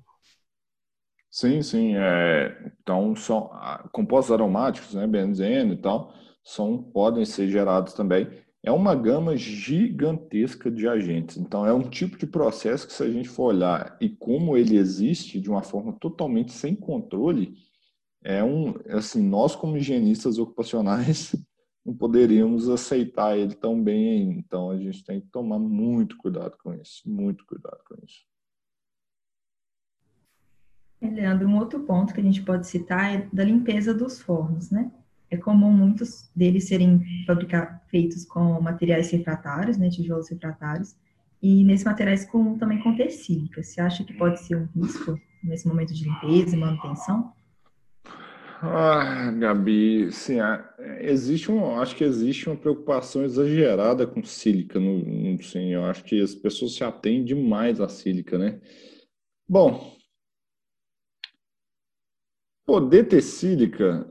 [1.31, 1.97] Sim, sim.
[1.97, 3.51] É, então, são
[3.93, 8.29] compostos aromáticos, né, benzeno e tal, são, podem ser gerados também
[8.63, 11.37] é uma gama gigantesca de agentes.
[11.37, 14.77] Então, é um tipo de processo que, se a gente for olhar e como ele
[14.77, 17.55] existe de uma forma totalmente sem controle,
[18.23, 21.35] é um, assim, nós como higienistas ocupacionais
[21.89, 24.31] não poderíamos aceitar ele tão bem.
[24.33, 28.27] Então, a gente tem que tomar muito cuidado com isso, muito cuidado com isso.
[31.01, 34.93] Leandro, um outro ponto que a gente pode citar é da limpeza dos fornos, né?
[35.31, 37.03] é comum muitos deles serem
[37.91, 40.97] feitos com materiais refratários, né, tijolos refratários,
[41.43, 43.63] e nesses materiais com, também com sílica.
[43.63, 47.33] Você acha que pode ser um risco nesse momento de limpeza e manutenção?
[48.61, 50.39] Ah, Gabi, sim,
[51.01, 56.03] existe um, acho que existe uma preocupação exagerada com sílica, no, no, sim, eu acho
[56.05, 58.61] que as pessoas se atêm demais à sílica, né?
[59.49, 59.97] Bom,
[62.67, 64.07] Poder ter sílica,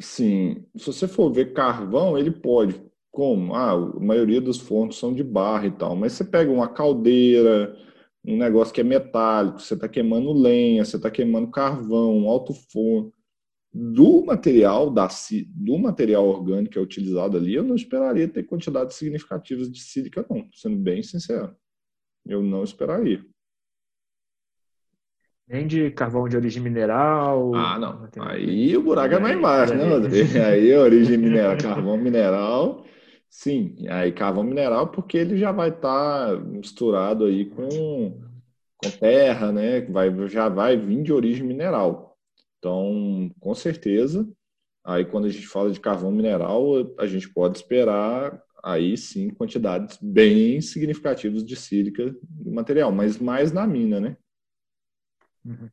[0.00, 0.64] sim.
[0.76, 2.80] Se você for ver carvão, ele pode.
[3.10, 3.54] Como?
[3.54, 5.94] Ah, a maioria dos fornos são de barra e tal.
[5.94, 7.76] Mas você pega uma caldeira,
[8.24, 12.54] um negócio que é metálico, você está queimando lenha, você está queimando carvão, um alto
[12.54, 13.12] forno.
[13.74, 15.08] Do material, da,
[15.48, 20.26] do material orgânico que é utilizado ali, eu não esperaria ter quantidades significativas de sílica,
[20.28, 21.56] não, sendo bem sincero.
[22.26, 23.24] Eu não esperaria.
[25.48, 27.54] Nem de carvão de origem mineral.
[27.54, 28.08] Ah, não.
[28.20, 30.28] Aí o buraco é mais embaixo, né, Rodrigo?
[30.38, 32.84] Aí origem mineral, carvão mineral,
[33.28, 33.76] sim.
[33.88, 38.18] Aí carvão mineral, porque ele já vai estar tá misturado aí com,
[38.76, 39.80] com terra, né?
[39.82, 42.11] Vai, já vai vir de origem mineral.
[42.62, 44.24] Então, com certeza,
[44.84, 49.98] aí quando a gente fala de carvão mineral, a gente pode esperar aí sim quantidades
[50.00, 54.16] bem significativas de sílica no material, mas mais na mina, né?
[55.44, 55.68] Uhum.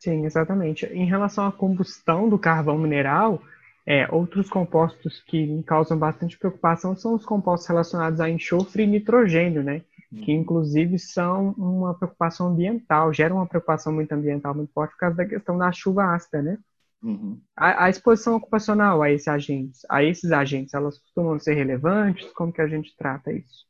[0.00, 0.84] Sim, exatamente.
[0.86, 3.40] Em relação à combustão do carvão mineral,
[3.86, 9.62] é, outros compostos que causam bastante preocupação são os compostos relacionados a enxofre e nitrogênio,
[9.62, 9.84] né?
[10.10, 10.22] Uhum.
[10.22, 15.16] Que inclusive são uma preocupação ambiental, geram uma preocupação muito ambiental muito forte por causa
[15.16, 16.58] da questão da chuva ácida, né?
[17.02, 17.40] Uhum.
[17.56, 22.32] A, a, exposição ocupacional a esses agentes, a esses agentes, elas costumam ser relevantes?
[22.32, 23.66] Como que a gente trata isso?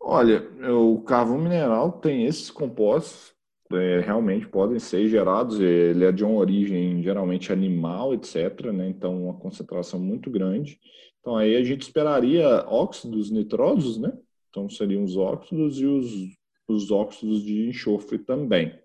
[0.00, 3.34] Olha, o carvão mineral tem esses compostos
[3.72, 8.88] é, realmente podem ser gerados, ele é de uma origem geralmente animal, etc., né?
[8.88, 10.80] então uma concentração muito grande.
[11.20, 14.12] Então aí a gente esperaria óxidos nitrosos, né?
[14.58, 18.76] Então seriam os óxidos e os, os óxidos de enxofre também.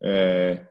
[0.00, 0.64] É,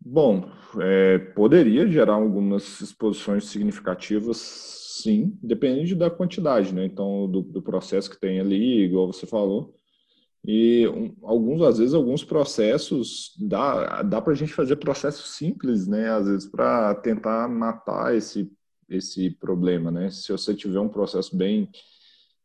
[0.00, 6.86] bom, é, poderia gerar algumas exposições significativas, sim, depende da quantidade, né?
[6.86, 9.76] Então, do, do processo que tem ali, igual você falou,
[10.42, 15.86] e um, alguns, às vezes, alguns processos, dá, dá para a gente fazer processos simples,
[15.86, 16.08] né?
[16.10, 18.50] Às vezes, para tentar matar esse,
[18.88, 20.10] esse problema, né?
[20.10, 21.68] Se você tiver um processo bem,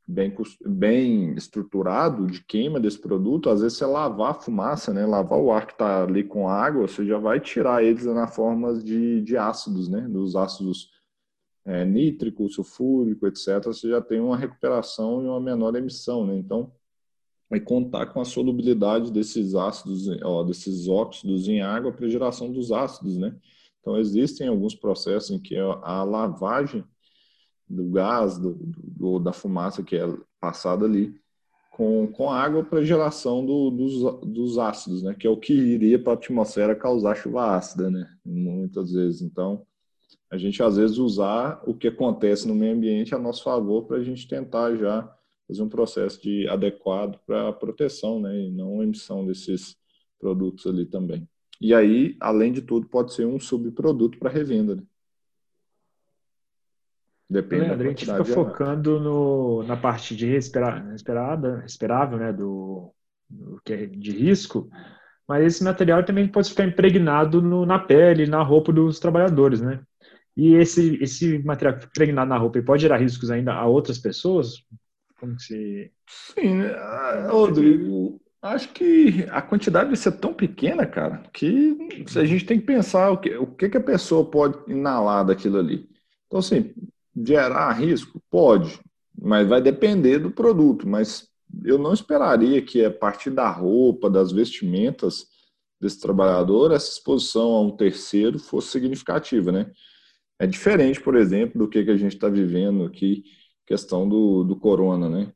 [0.08, 0.34] bem,
[0.66, 5.06] bem estruturado de queima desse produto, às vezes você lavar a fumaça, né?
[5.06, 8.74] Lavar o ar que está ali com água, você já vai tirar eles na forma
[8.76, 10.02] de, de ácidos, né?
[10.02, 10.90] Dos ácidos
[11.66, 13.64] é, nítrico, sulfúrico, etc.
[13.66, 16.36] Você já tem uma recuperação e uma menor emissão, né?
[16.36, 16.72] Então,
[17.50, 22.72] vai contar com a solubilidade desses ácidos, ó, desses óxidos em água para geração dos
[22.72, 23.36] ácidos, né?
[23.80, 26.84] Então existem alguns processos em que a lavagem
[27.74, 30.06] do gás, do, do da fumaça que é
[30.40, 31.14] passada ali,
[31.72, 35.16] com, com água para geração do, dos, dos ácidos, né?
[35.18, 38.08] Que é o que iria para a atmosfera causar chuva ácida, né?
[38.24, 39.22] Muitas vezes.
[39.22, 39.66] Então,
[40.30, 43.98] a gente às vezes usar o que acontece no meio ambiente a nosso favor para
[43.98, 45.12] a gente tentar já
[45.48, 49.76] fazer um processo de adequado para proteção, né, e não emissão desses
[50.20, 51.28] produtos ali também.
[51.60, 54.76] E aí, além de tudo, pode ser um subproduto para revenda.
[54.76, 54.84] Né?
[57.34, 62.94] Depende Leandro, a gente fica focando no, na parte de respirar, respirada, respirável, né, do,
[63.28, 64.70] do, que é de risco,
[65.28, 69.82] mas esse material também pode ficar impregnado no, na pele, na roupa dos trabalhadores, né?
[70.38, 74.64] E esse, esse material impregnado na roupa pode gerar riscos ainda a outras pessoas?
[75.20, 75.92] Como se...
[76.08, 76.72] Sim, né?
[76.76, 81.76] ah, Rodrigo, acho que a quantidade vai ser tão pequena, cara, que
[82.16, 85.58] a gente tem que pensar o que, o que, que a pessoa pode inalar daquilo
[85.58, 85.90] ali.
[86.28, 86.74] Então, assim,
[87.16, 88.22] gerar risco?
[88.30, 88.80] Pode,
[89.20, 90.88] mas vai depender do produto.
[90.88, 91.28] Mas
[91.64, 95.28] eu não esperaria que a partir da roupa, das vestimentas
[95.80, 99.72] desse trabalhador, essa exposição a um terceiro fosse significativa, né?
[100.40, 103.24] É diferente, por exemplo, do que, que a gente está vivendo aqui,
[103.66, 105.32] questão do, do corona, né?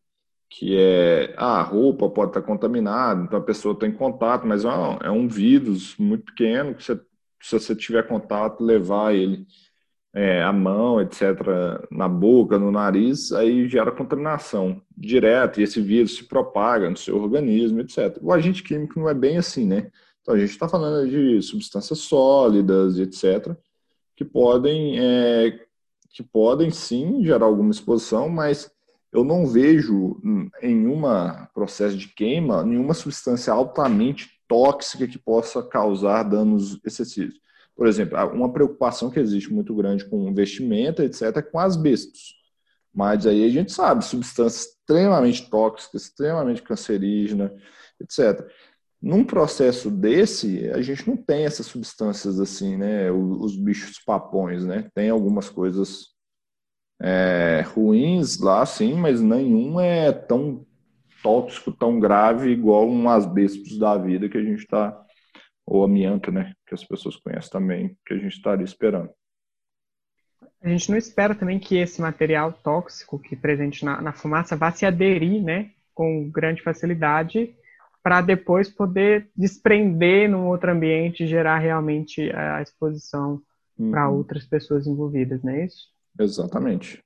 [0.49, 4.47] Que é, ah, a roupa pode estar tá contaminada, então a pessoa está em contato,
[4.47, 4.69] mas é,
[5.03, 6.95] é um vírus muito pequeno que você,
[7.41, 9.45] se você tiver contato, levar ele
[10.17, 11.21] é, a mão, etc.,
[11.91, 17.21] na boca, no nariz, aí gera contaminação direta e esse vírus se propaga no seu
[17.21, 18.17] organismo, etc.
[18.19, 19.91] O agente químico não é bem assim, né?
[20.19, 23.55] Então a gente está falando de substâncias sólidas, etc.,
[24.15, 25.59] que podem, é,
[26.09, 28.71] que podem sim gerar alguma exposição, mas
[29.13, 30.19] eu não vejo
[30.63, 31.01] em um
[31.53, 37.39] processo de queima nenhuma substância altamente tóxica que possa causar danos excessivos.
[37.77, 42.35] Por exemplo, uma preocupação que existe muito grande com vestimenta, etc., é com asbestos.
[42.91, 47.51] Mas aí a gente sabe, substâncias extremamente tóxicas, extremamente cancerígenas,
[48.01, 48.49] etc.
[48.99, 53.11] Num processo desse, a gente não tem essas substâncias assim, né?
[53.11, 54.89] Os, bichos papões, né?
[54.95, 56.07] Tem algumas coisas
[56.99, 60.65] é, ruins lá, sim, mas nenhum é tão
[61.21, 64.99] tóxico, tão grave igual um asbestos da vida que a gente está
[65.67, 69.09] ou amianto, né, que as pessoas conhecem também, que a gente estaria esperando.
[70.61, 74.55] A gente não espera também que esse material tóxico que é presente na, na fumaça
[74.55, 77.53] vá se aderir, né, com grande facilidade,
[78.01, 83.41] para depois poder desprender num outro ambiente e gerar realmente a exposição
[83.77, 83.91] uhum.
[83.91, 85.89] para outras pessoas envolvidas, não é isso?
[86.17, 87.03] Exatamente.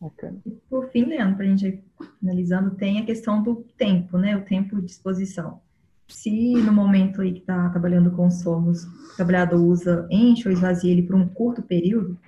[0.00, 0.40] Bacana.
[0.68, 1.84] Por fim, Leandro, para a gente ir
[2.20, 4.36] finalizando, tem a questão do tempo, né?
[4.36, 5.60] O tempo de exposição
[6.08, 10.52] se no momento aí que está trabalhando com os formos, o trabalhador usa, enche ou
[10.52, 12.18] esvazia ele por um curto período,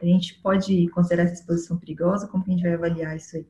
[0.00, 2.28] a gente pode considerar essa exposição perigosa?
[2.28, 3.46] Como que a gente vai avaliar isso aí?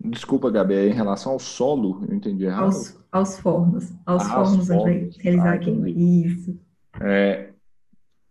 [0.00, 2.64] Desculpa, Gabi, é em relação ao solo, eu entendi errado.
[2.64, 5.90] Aos, aos fornos, aos ah, fornos onde vai realizar ah, a queima.
[5.90, 6.56] Isso.
[7.00, 7.50] É,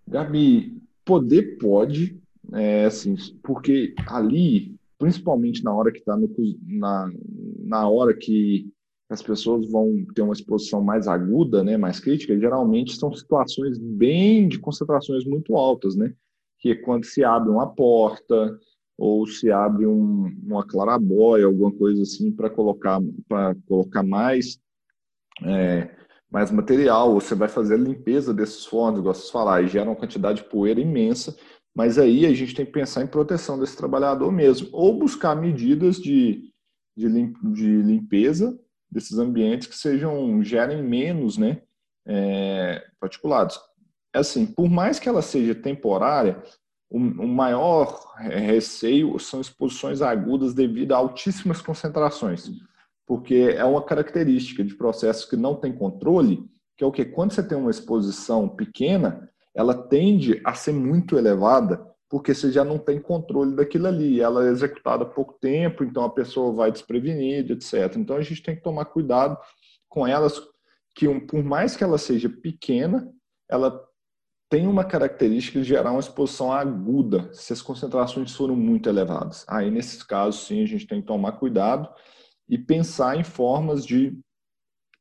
[0.08, 2.22] Gabi, poder pode,
[2.53, 6.18] é, assim, porque ali, principalmente na hora que está
[6.66, 7.12] na,
[7.66, 8.72] na hora que
[9.10, 14.47] as pessoas vão ter uma exposição mais aguda, né, mais crítica, geralmente são situações bem
[14.47, 16.14] de concentrações muito altas, né,
[16.60, 18.60] que é quando se abre uma porta
[18.97, 24.60] ou se abre um, uma clarabóia, alguma coisa assim para colocar para colocar mais
[25.43, 25.95] é,
[26.30, 29.95] mais material, você vai fazer a limpeza desses fornos, igual vocês falaram, e gera uma
[29.95, 31.38] quantidade de poeira imensa,
[31.74, 35.97] mas aí a gente tem que pensar em proteção desse trabalhador mesmo, ou buscar medidas
[35.97, 36.51] de,
[36.97, 37.08] de,
[37.53, 38.60] de limpeza
[38.90, 41.62] desses ambientes que sejam gerem menos, né,
[42.06, 43.60] é, particulados.
[44.14, 46.42] Assim, por mais que ela seja temporária,
[46.90, 52.50] o, o maior receio são exposições agudas devido a altíssimas concentrações,
[53.06, 57.34] porque é uma característica de processos que não tem controle, que é o que quando
[57.34, 62.78] você tem uma exposição pequena, ela tende a ser muito elevada porque você já não
[62.78, 64.22] tem controle daquilo ali.
[64.22, 67.95] Ela é executada há pouco tempo, então a pessoa vai desprevenida, etc.
[67.97, 69.38] Então a gente tem que tomar cuidado
[69.89, 70.41] com elas,
[70.95, 73.12] que por mais que ela seja pequena,
[73.49, 73.84] ela
[74.49, 79.45] tem uma característica de gerar uma exposição aguda, se as concentrações foram muito elevadas.
[79.47, 81.89] Aí, nesses casos, sim, a gente tem que tomar cuidado
[82.47, 84.18] e pensar em formas de,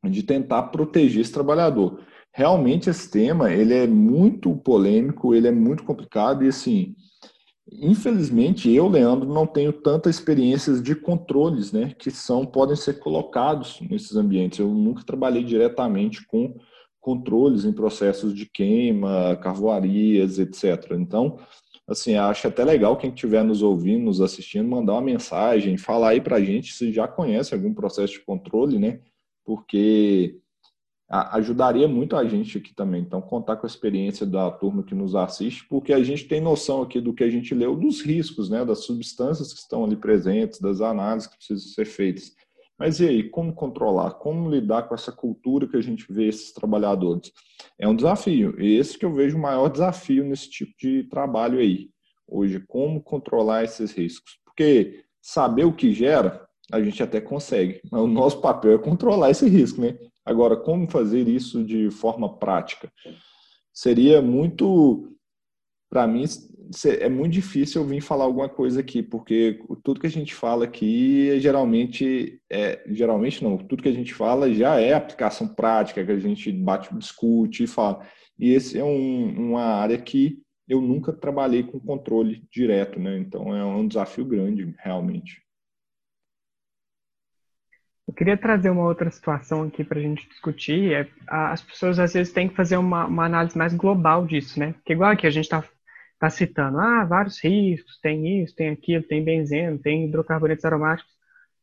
[0.04, 2.00] de tentar proteger esse trabalhador
[2.37, 6.95] realmente esse tema ele é muito polêmico, ele é muito complicado e assim,
[7.72, 13.80] infelizmente eu, Leandro, não tenho tantas experiências de controles, né, que são podem ser colocados
[13.80, 14.59] nesses ambientes.
[14.59, 16.55] Eu nunca trabalhei diretamente com
[17.01, 20.93] controles em processos de queima, carvoarias, etc.
[20.93, 21.39] Então,
[21.89, 26.20] assim, acho até legal quem estiver nos ouvindo, nos assistindo, mandar uma mensagem, falar aí
[26.20, 29.01] para a gente se já conhece algum processo de controle, né?
[29.43, 30.39] Porque
[31.09, 33.02] ajudaria muito a gente aqui também.
[33.02, 36.82] Então, contar com a experiência da turma que nos assiste, porque a gente tem noção
[36.82, 40.61] aqui do que a gente leu, dos riscos, né, das substâncias que estão ali presentes,
[40.61, 42.32] das análises que precisam ser feitas.
[42.78, 44.12] Mas e aí, como controlar?
[44.12, 47.32] Como lidar com essa cultura que a gente vê esses trabalhadores?
[47.78, 48.61] É um desafio.
[48.61, 51.88] E esse que eu vejo o maior desafio nesse tipo de trabalho aí.
[52.28, 54.38] hoje como controlar esses riscos.
[54.44, 57.80] Porque saber o que gera, a gente até consegue.
[57.90, 59.96] Mas o nosso papel é controlar esse risco, né?
[60.27, 62.93] Agora, como fazer isso de forma prática?
[63.72, 65.16] Seria muito,
[65.89, 66.24] para mim,
[66.99, 70.64] é muito difícil eu vir falar alguma coisa aqui, porque tudo que a gente fala
[70.64, 76.11] aqui, geralmente, é, geralmente não, tudo que a gente fala já é aplicação prática, que
[76.11, 78.05] a gente bate, discute e fala.
[78.37, 83.16] E esse é um, uma área que eu nunca trabalhei com controle direto, né?
[83.18, 85.45] Então é um desafio grande, realmente.
[88.07, 90.92] Eu queria trazer uma outra situação aqui para a gente discutir.
[90.92, 94.72] É, as pessoas às vezes têm que fazer uma, uma análise mais global disso, né?
[94.74, 95.64] Porque igual aqui a gente está
[96.18, 101.12] tá citando, ah, vários riscos, tem isso, tem aquilo, tem benzeno, tem hidrocarbonetos aromáticos,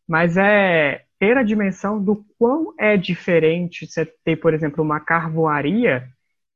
[0.08, 6.08] mas é ter a dimensão do quão é diferente você ter, por exemplo, uma carvoaria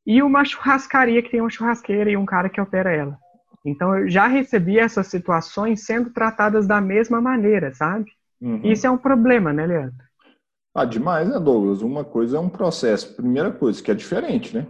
[0.05, 3.17] e uma churrascaria que tem uma churrasqueira e um cara que opera ela.
[3.65, 8.11] Então eu já recebi essas situações sendo tratadas da mesma maneira, sabe?
[8.41, 8.71] Uhum.
[8.71, 10.05] Isso é um problema, né, Leandro?
[10.73, 11.81] Ah, demais, né, Douglas?
[11.81, 14.67] Uma coisa é um processo, primeira coisa, que é diferente, né?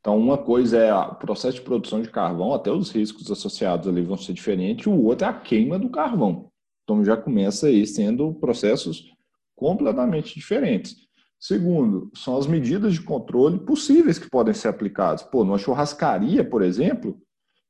[0.00, 4.02] Então, uma coisa é o processo de produção de carvão, até os riscos associados ali
[4.02, 6.50] vão ser diferentes, o outro é a queima do carvão.
[6.84, 9.12] Então, já começa aí sendo processos
[9.56, 10.96] completamente diferentes.
[11.40, 15.22] Segundo, são as medidas de controle possíveis que podem ser aplicadas.
[15.22, 17.20] Pô, numa churrascaria, por exemplo,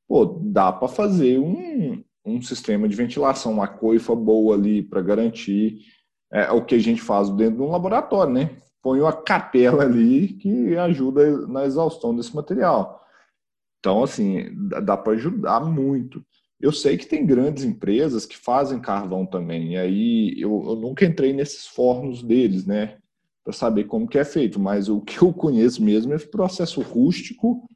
[0.07, 5.81] pô, dá para fazer um, um sistema de ventilação, uma coifa boa ali para garantir
[6.33, 8.59] é, o que a gente faz dentro de um laboratório, né?
[8.83, 13.03] Põe uma capela ali que ajuda na exaustão desse material.
[13.79, 14.51] Então, assim,
[14.85, 16.23] dá para ajudar muito.
[16.61, 21.05] Eu sei que tem grandes empresas que fazem carvão também, e aí eu, eu nunca
[21.05, 22.99] entrei nesses fornos deles, né?
[23.49, 26.83] para saber como que é feito, mas o que eu conheço mesmo é o processo
[26.83, 27.67] rústico,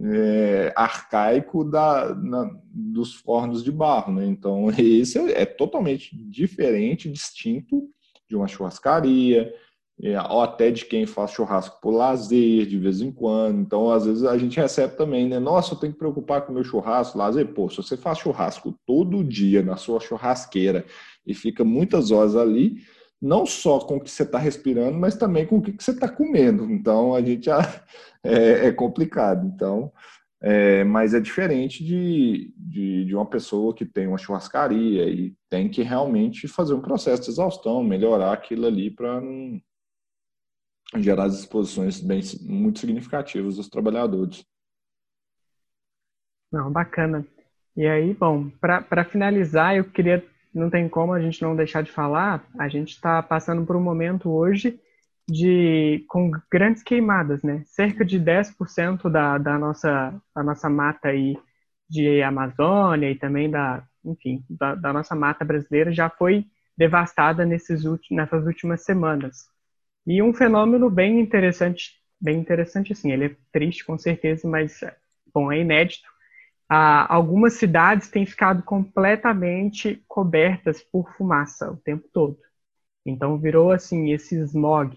[0.00, 4.12] é, arcaico da, na, dos fornos de barro.
[4.12, 4.26] Né?
[4.26, 7.88] Então, esse é, é, totalmente diferente, distinto
[8.28, 9.52] de uma churrascaria,
[10.02, 13.60] é, ou até de quem faz churrasco por lazer, de vez em quando.
[13.60, 15.38] Então, às vezes, a gente recebe também, né?
[15.38, 17.46] Nossa, eu tenho que preocupar com o meu churrasco, lazer.
[17.54, 20.84] Pô, se você faz churrasco todo dia na sua churrasqueira
[21.24, 22.78] e fica muitas horas ali,
[23.24, 26.06] não só com o que você está respirando, mas também com o que você está
[26.08, 26.70] comendo.
[26.70, 27.48] Então, a gente
[28.22, 29.46] é, é complicado.
[29.46, 29.90] Então,
[30.42, 35.70] é, mas é diferente de, de, de, uma pessoa que tem uma churrascaria e tem
[35.70, 39.22] que realmente fazer um processo de exaustão, melhorar aquilo ali para
[40.96, 44.44] gerar as exposições bem, muito significativas dos trabalhadores.
[46.52, 47.26] Não, bacana.
[47.74, 50.22] E aí, bom, para finalizar, eu queria
[50.54, 53.82] não tem como a gente não deixar de falar, a gente está passando por um
[53.82, 54.78] momento hoje
[55.28, 57.62] de com grandes queimadas, né?
[57.66, 61.36] Cerca de 10% da, da, nossa, da nossa mata aí
[61.88, 66.46] de Amazônia e também da, enfim, da, da nossa mata brasileira já foi
[66.76, 69.48] devastada nesses últimos, nessas últimas semanas.
[70.06, 74.80] E um fenômeno bem interessante, bem interessante assim, ele é triste com certeza, mas
[75.32, 76.08] bom, é inédito,
[76.68, 82.38] ah, algumas cidades têm ficado completamente cobertas por fumaça o tempo todo.
[83.04, 84.96] Então virou assim esse smog.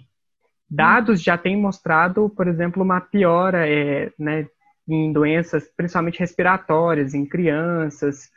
[0.70, 4.48] Dados já têm mostrado, por exemplo, uma piora é, né,
[4.88, 8.30] em doenças, principalmente respiratórias, em crianças,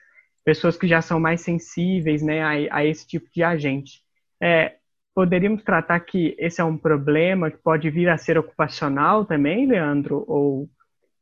[0.44, 4.02] pessoas que já são mais sensíveis né, a, a esse tipo de agente.
[4.40, 4.76] É,
[5.14, 10.24] poderíamos tratar que esse é um problema que pode vir a ser ocupacional também, Leandro?
[10.26, 10.68] Ou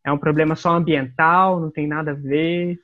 [0.08, 2.78] é um problema só ambiental, não tem nada a ver?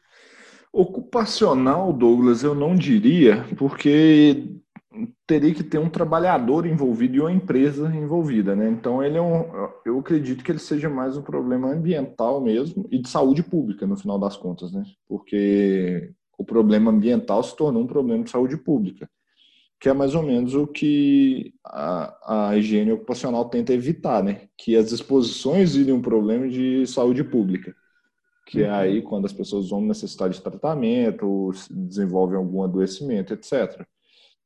[0.73, 4.45] Ocupacional, Douglas, eu não diria, porque
[5.27, 8.69] teria que ter um trabalhador envolvido e uma empresa envolvida, né?
[8.71, 9.45] Então ele é um,
[9.85, 13.97] eu acredito que ele seja mais um problema ambiental mesmo e de saúde pública no
[13.97, 14.85] final das contas, né?
[15.09, 19.09] Porque o problema ambiental se tornou um problema de saúde pública
[19.85, 24.49] que é mais ou menos o que a, a higiene ocupacional tenta evitar, né?
[24.57, 27.77] Que as exposições virem um problema de saúde pública,
[28.47, 29.05] que é aí uhum.
[29.05, 33.87] quando as pessoas vão necessitar de tratamento, desenvolvem algum adoecimento, etc.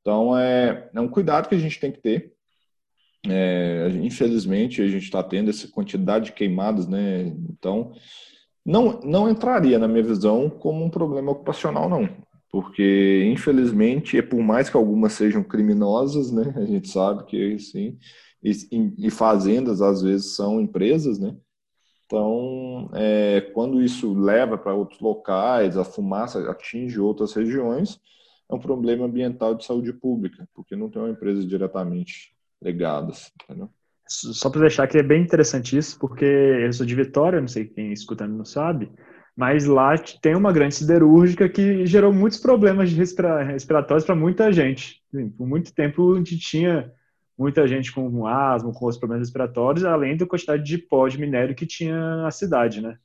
[0.01, 2.32] Então, é, é um cuidado que a gente tem que ter.
[3.24, 7.32] É, infelizmente, a gente está tendo essa quantidade de queimadas, né?
[7.49, 7.93] Então,
[8.66, 14.41] não, não entraria, na minha visão, como um problema ocupacional, não porque infelizmente, é por
[14.41, 17.99] mais que algumas sejam criminosas, né, a gente sabe que sim,
[18.43, 18.53] e,
[18.99, 21.37] e fazendas às vezes são empresas, né,
[22.07, 28.01] então é, quando isso leva para outros locais, a fumaça atinge outras regiões,
[28.51, 33.69] é um problema ambiental de saúde pública, porque não tem uma empresa diretamente ligadas, entendeu?
[34.09, 37.67] Só para deixar que é bem interessante isso, porque eu sou de Vitória, não sei
[37.67, 38.91] quem escutando não sabe,
[39.39, 45.01] Mas lá tem uma grande siderúrgica que gerou muitos problemas respiratórios para muita gente.
[45.36, 46.93] Por muito tempo a gente tinha
[47.39, 51.55] muita gente com asma, com outros problemas respiratórios, além da quantidade de pó de minério
[51.55, 52.99] que tinha na cidade, né?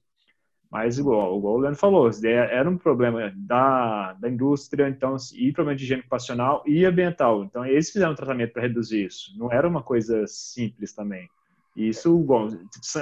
[0.72, 5.78] Mas, igual, igual o Leandro falou, era um problema da, da indústria, então, e problema
[5.78, 7.44] de higiene ocupacional e ambiental.
[7.44, 9.38] Então, eles fizeram um tratamento para reduzir isso.
[9.38, 11.30] Não era uma coisa simples também.
[11.78, 12.50] Isso, bom,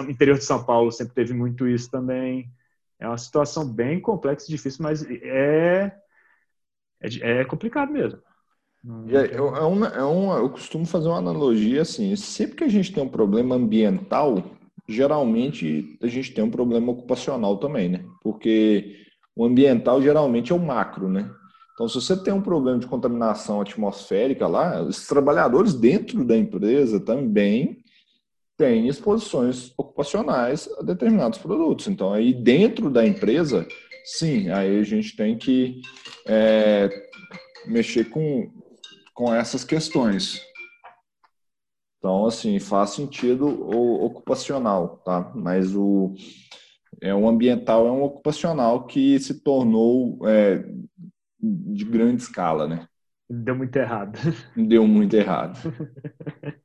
[0.10, 2.52] interior de São Paulo sempre teve muito isso também.
[3.02, 5.92] É uma situação bem complexa e difícil, mas é,
[7.02, 8.20] é, é complicado mesmo.
[9.10, 12.70] É, é, é, uma, é uma, eu costumo fazer uma analogia assim: sempre que a
[12.70, 14.44] gente tem um problema ambiental,
[14.88, 18.06] geralmente a gente tem um problema ocupacional também, né?
[18.22, 18.98] Porque
[19.36, 21.28] o ambiental geralmente é o macro, né?
[21.74, 27.00] Então, se você tem um problema de contaminação atmosférica lá, os trabalhadores dentro da empresa
[27.00, 27.81] também
[28.62, 31.88] têm exposições ocupacionais a determinados produtos.
[31.88, 33.68] Então, aí dentro da empresa,
[34.06, 35.82] sim, aí a gente tem que
[36.28, 36.88] é,
[37.66, 38.52] mexer com,
[39.16, 40.40] com essas questões.
[41.98, 45.32] Então, assim, faz sentido o ocupacional, tá?
[45.34, 46.14] Mas o,
[47.02, 50.64] é, o ambiental é um ocupacional que se tornou é,
[51.40, 52.88] de grande escala, né?
[53.28, 54.20] Deu muito errado.
[54.56, 55.58] Deu muito errado.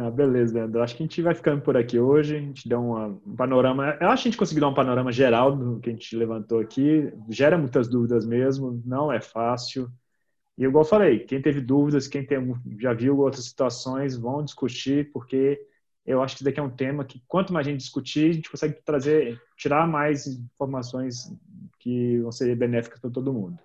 [0.00, 0.80] Ah, beleza, Leandro.
[0.80, 2.36] Acho que a gente vai ficando por aqui hoje.
[2.36, 3.98] A gente deu uma, um panorama.
[4.00, 6.60] Eu acho que a gente conseguiu dar um panorama geral do que a gente levantou
[6.60, 7.12] aqui.
[7.28, 9.90] Gera muitas dúvidas mesmo, não é fácil.
[10.56, 12.38] E igual eu falei, quem teve dúvidas, quem tem,
[12.78, 15.60] já viu outras situações, vão discutir, porque
[16.06, 18.32] eu acho que isso daqui é um tema que quanto mais a gente discutir, a
[18.34, 21.32] gente consegue trazer, tirar mais informações
[21.80, 23.58] que vão ser benéficas para todo mundo.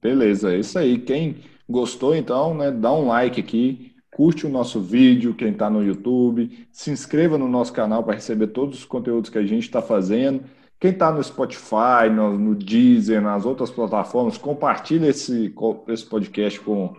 [0.00, 0.98] Beleza, é isso aí.
[0.98, 5.84] Quem gostou, então, né, dá um like aqui, curte o nosso vídeo, quem está no
[5.84, 9.82] YouTube, se inscreva no nosso canal para receber todos os conteúdos que a gente está
[9.82, 10.44] fazendo.
[10.78, 15.52] Quem está no Spotify, no, no, Deezer, nas outras plataformas, compartilhe esse,
[15.88, 16.94] esse podcast com,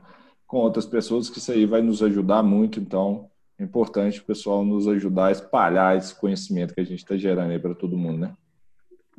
[0.46, 2.80] com outras pessoas, que isso aí vai nos ajudar muito.
[2.80, 7.16] Então, é importante o pessoal nos ajudar a espalhar esse conhecimento que a gente está
[7.16, 8.34] gerando aí para todo mundo, né?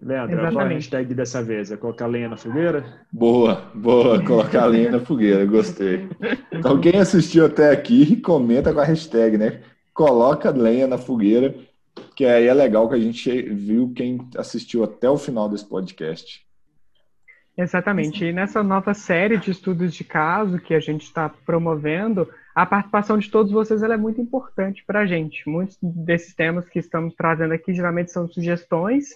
[0.06, 0.54] Leandro, Exatamente.
[0.54, 1.72] qual a hashtag dessa vez?
[1.72, 2.84] É colocar lenha na fogueira?
[3.12, 6.08] Boa, boa, colocar lenha na fogueira, gostei.
[6.52, 9.60] Então, quem assistiu até aqui, comenta com a hashtag, né?
[9.92, 11.54] Coloca lenha na fogueira
[12.14, 16.46] que aí é legal que a gente viu quem assistiu até o final desse podcast.
[17.56, 18.24] Exatamente.
[18.24, 23.18] E nessa nova série de estudos de caso que a gente está promovendo, a participação
[23.18, 25.48] de todos vocês é muito importante para a gente.
[25.48, 29.08] Muitos desses temas que estamos trazendo aqui geralmente são sugestões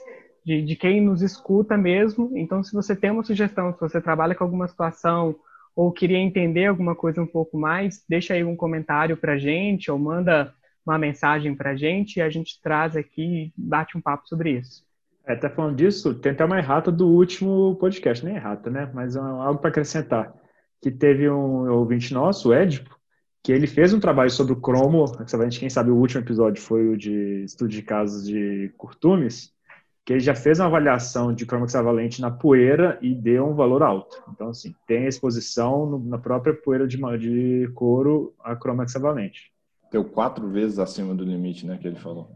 [0.45, 2.33] de, de quem nos escuta mesmo.
[2.37, 5.37] Então, se você tem uma sugestão, se você trabalha com alguma situação
[5.75, 9.99] ou queria entender alguma coisa um pouco mais, deixa aí um comentário para gente ou
[9.99, 10.53] manda
[10.85, 14.85] uma mensagem para gente e a gente traz aqui e bate um papo sobre isso.
[15.27, 18.91] É, até falando disso, tem até uma errata do último podcast, nem errata, né?
[18.93, 20.35] Mas é algo para acrescentar.
[20.83, 22.99] Que teve um ouvinte nosso, o Edipo,
[23.43, 25.05] que ele fez um trabalho sobre o cromo,
[25.59, 29.53] quem sabe o último episódio foi o de estudo de casos de curtumes,
[30.11, 33.81] que ele já fez uma avaliação de cromo hexavalente na poeira e deu um valor
[33.81, 34.21] alto.
[34.29, 39.53] Então, assim, tem exposição no, na própria poeira de, de couro a cromo hexavalente.
[39.89, 42.29] Deu quatro vezes acima do limite, né, que ele falou.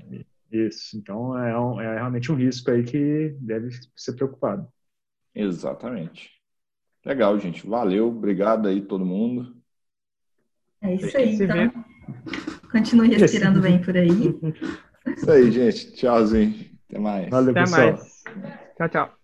[0.53, 4.69] Isso, então é, um, é realmente um risco aí que deve ser preocupado.
[5.35, 6.31] Exatamente.
[7.05, 7.67] Legal, gente.
[7.67, 9.53] Valeu, obrigado aí todo mundo.
[10.81, 11.85] É isso aí, então.
[12.71, 14.09] Continue respirando bem por aí.
[15.19, 15.93] Isso aí, gente.
[15.93, 16.74] Tchauzinho.
[16.89, 17.31] Até mais.
[17.31, 17.95] Valeu, Até pessoal.
[17.95, 18.25] mais.
[18.77, 19.24] Tchau, tchau.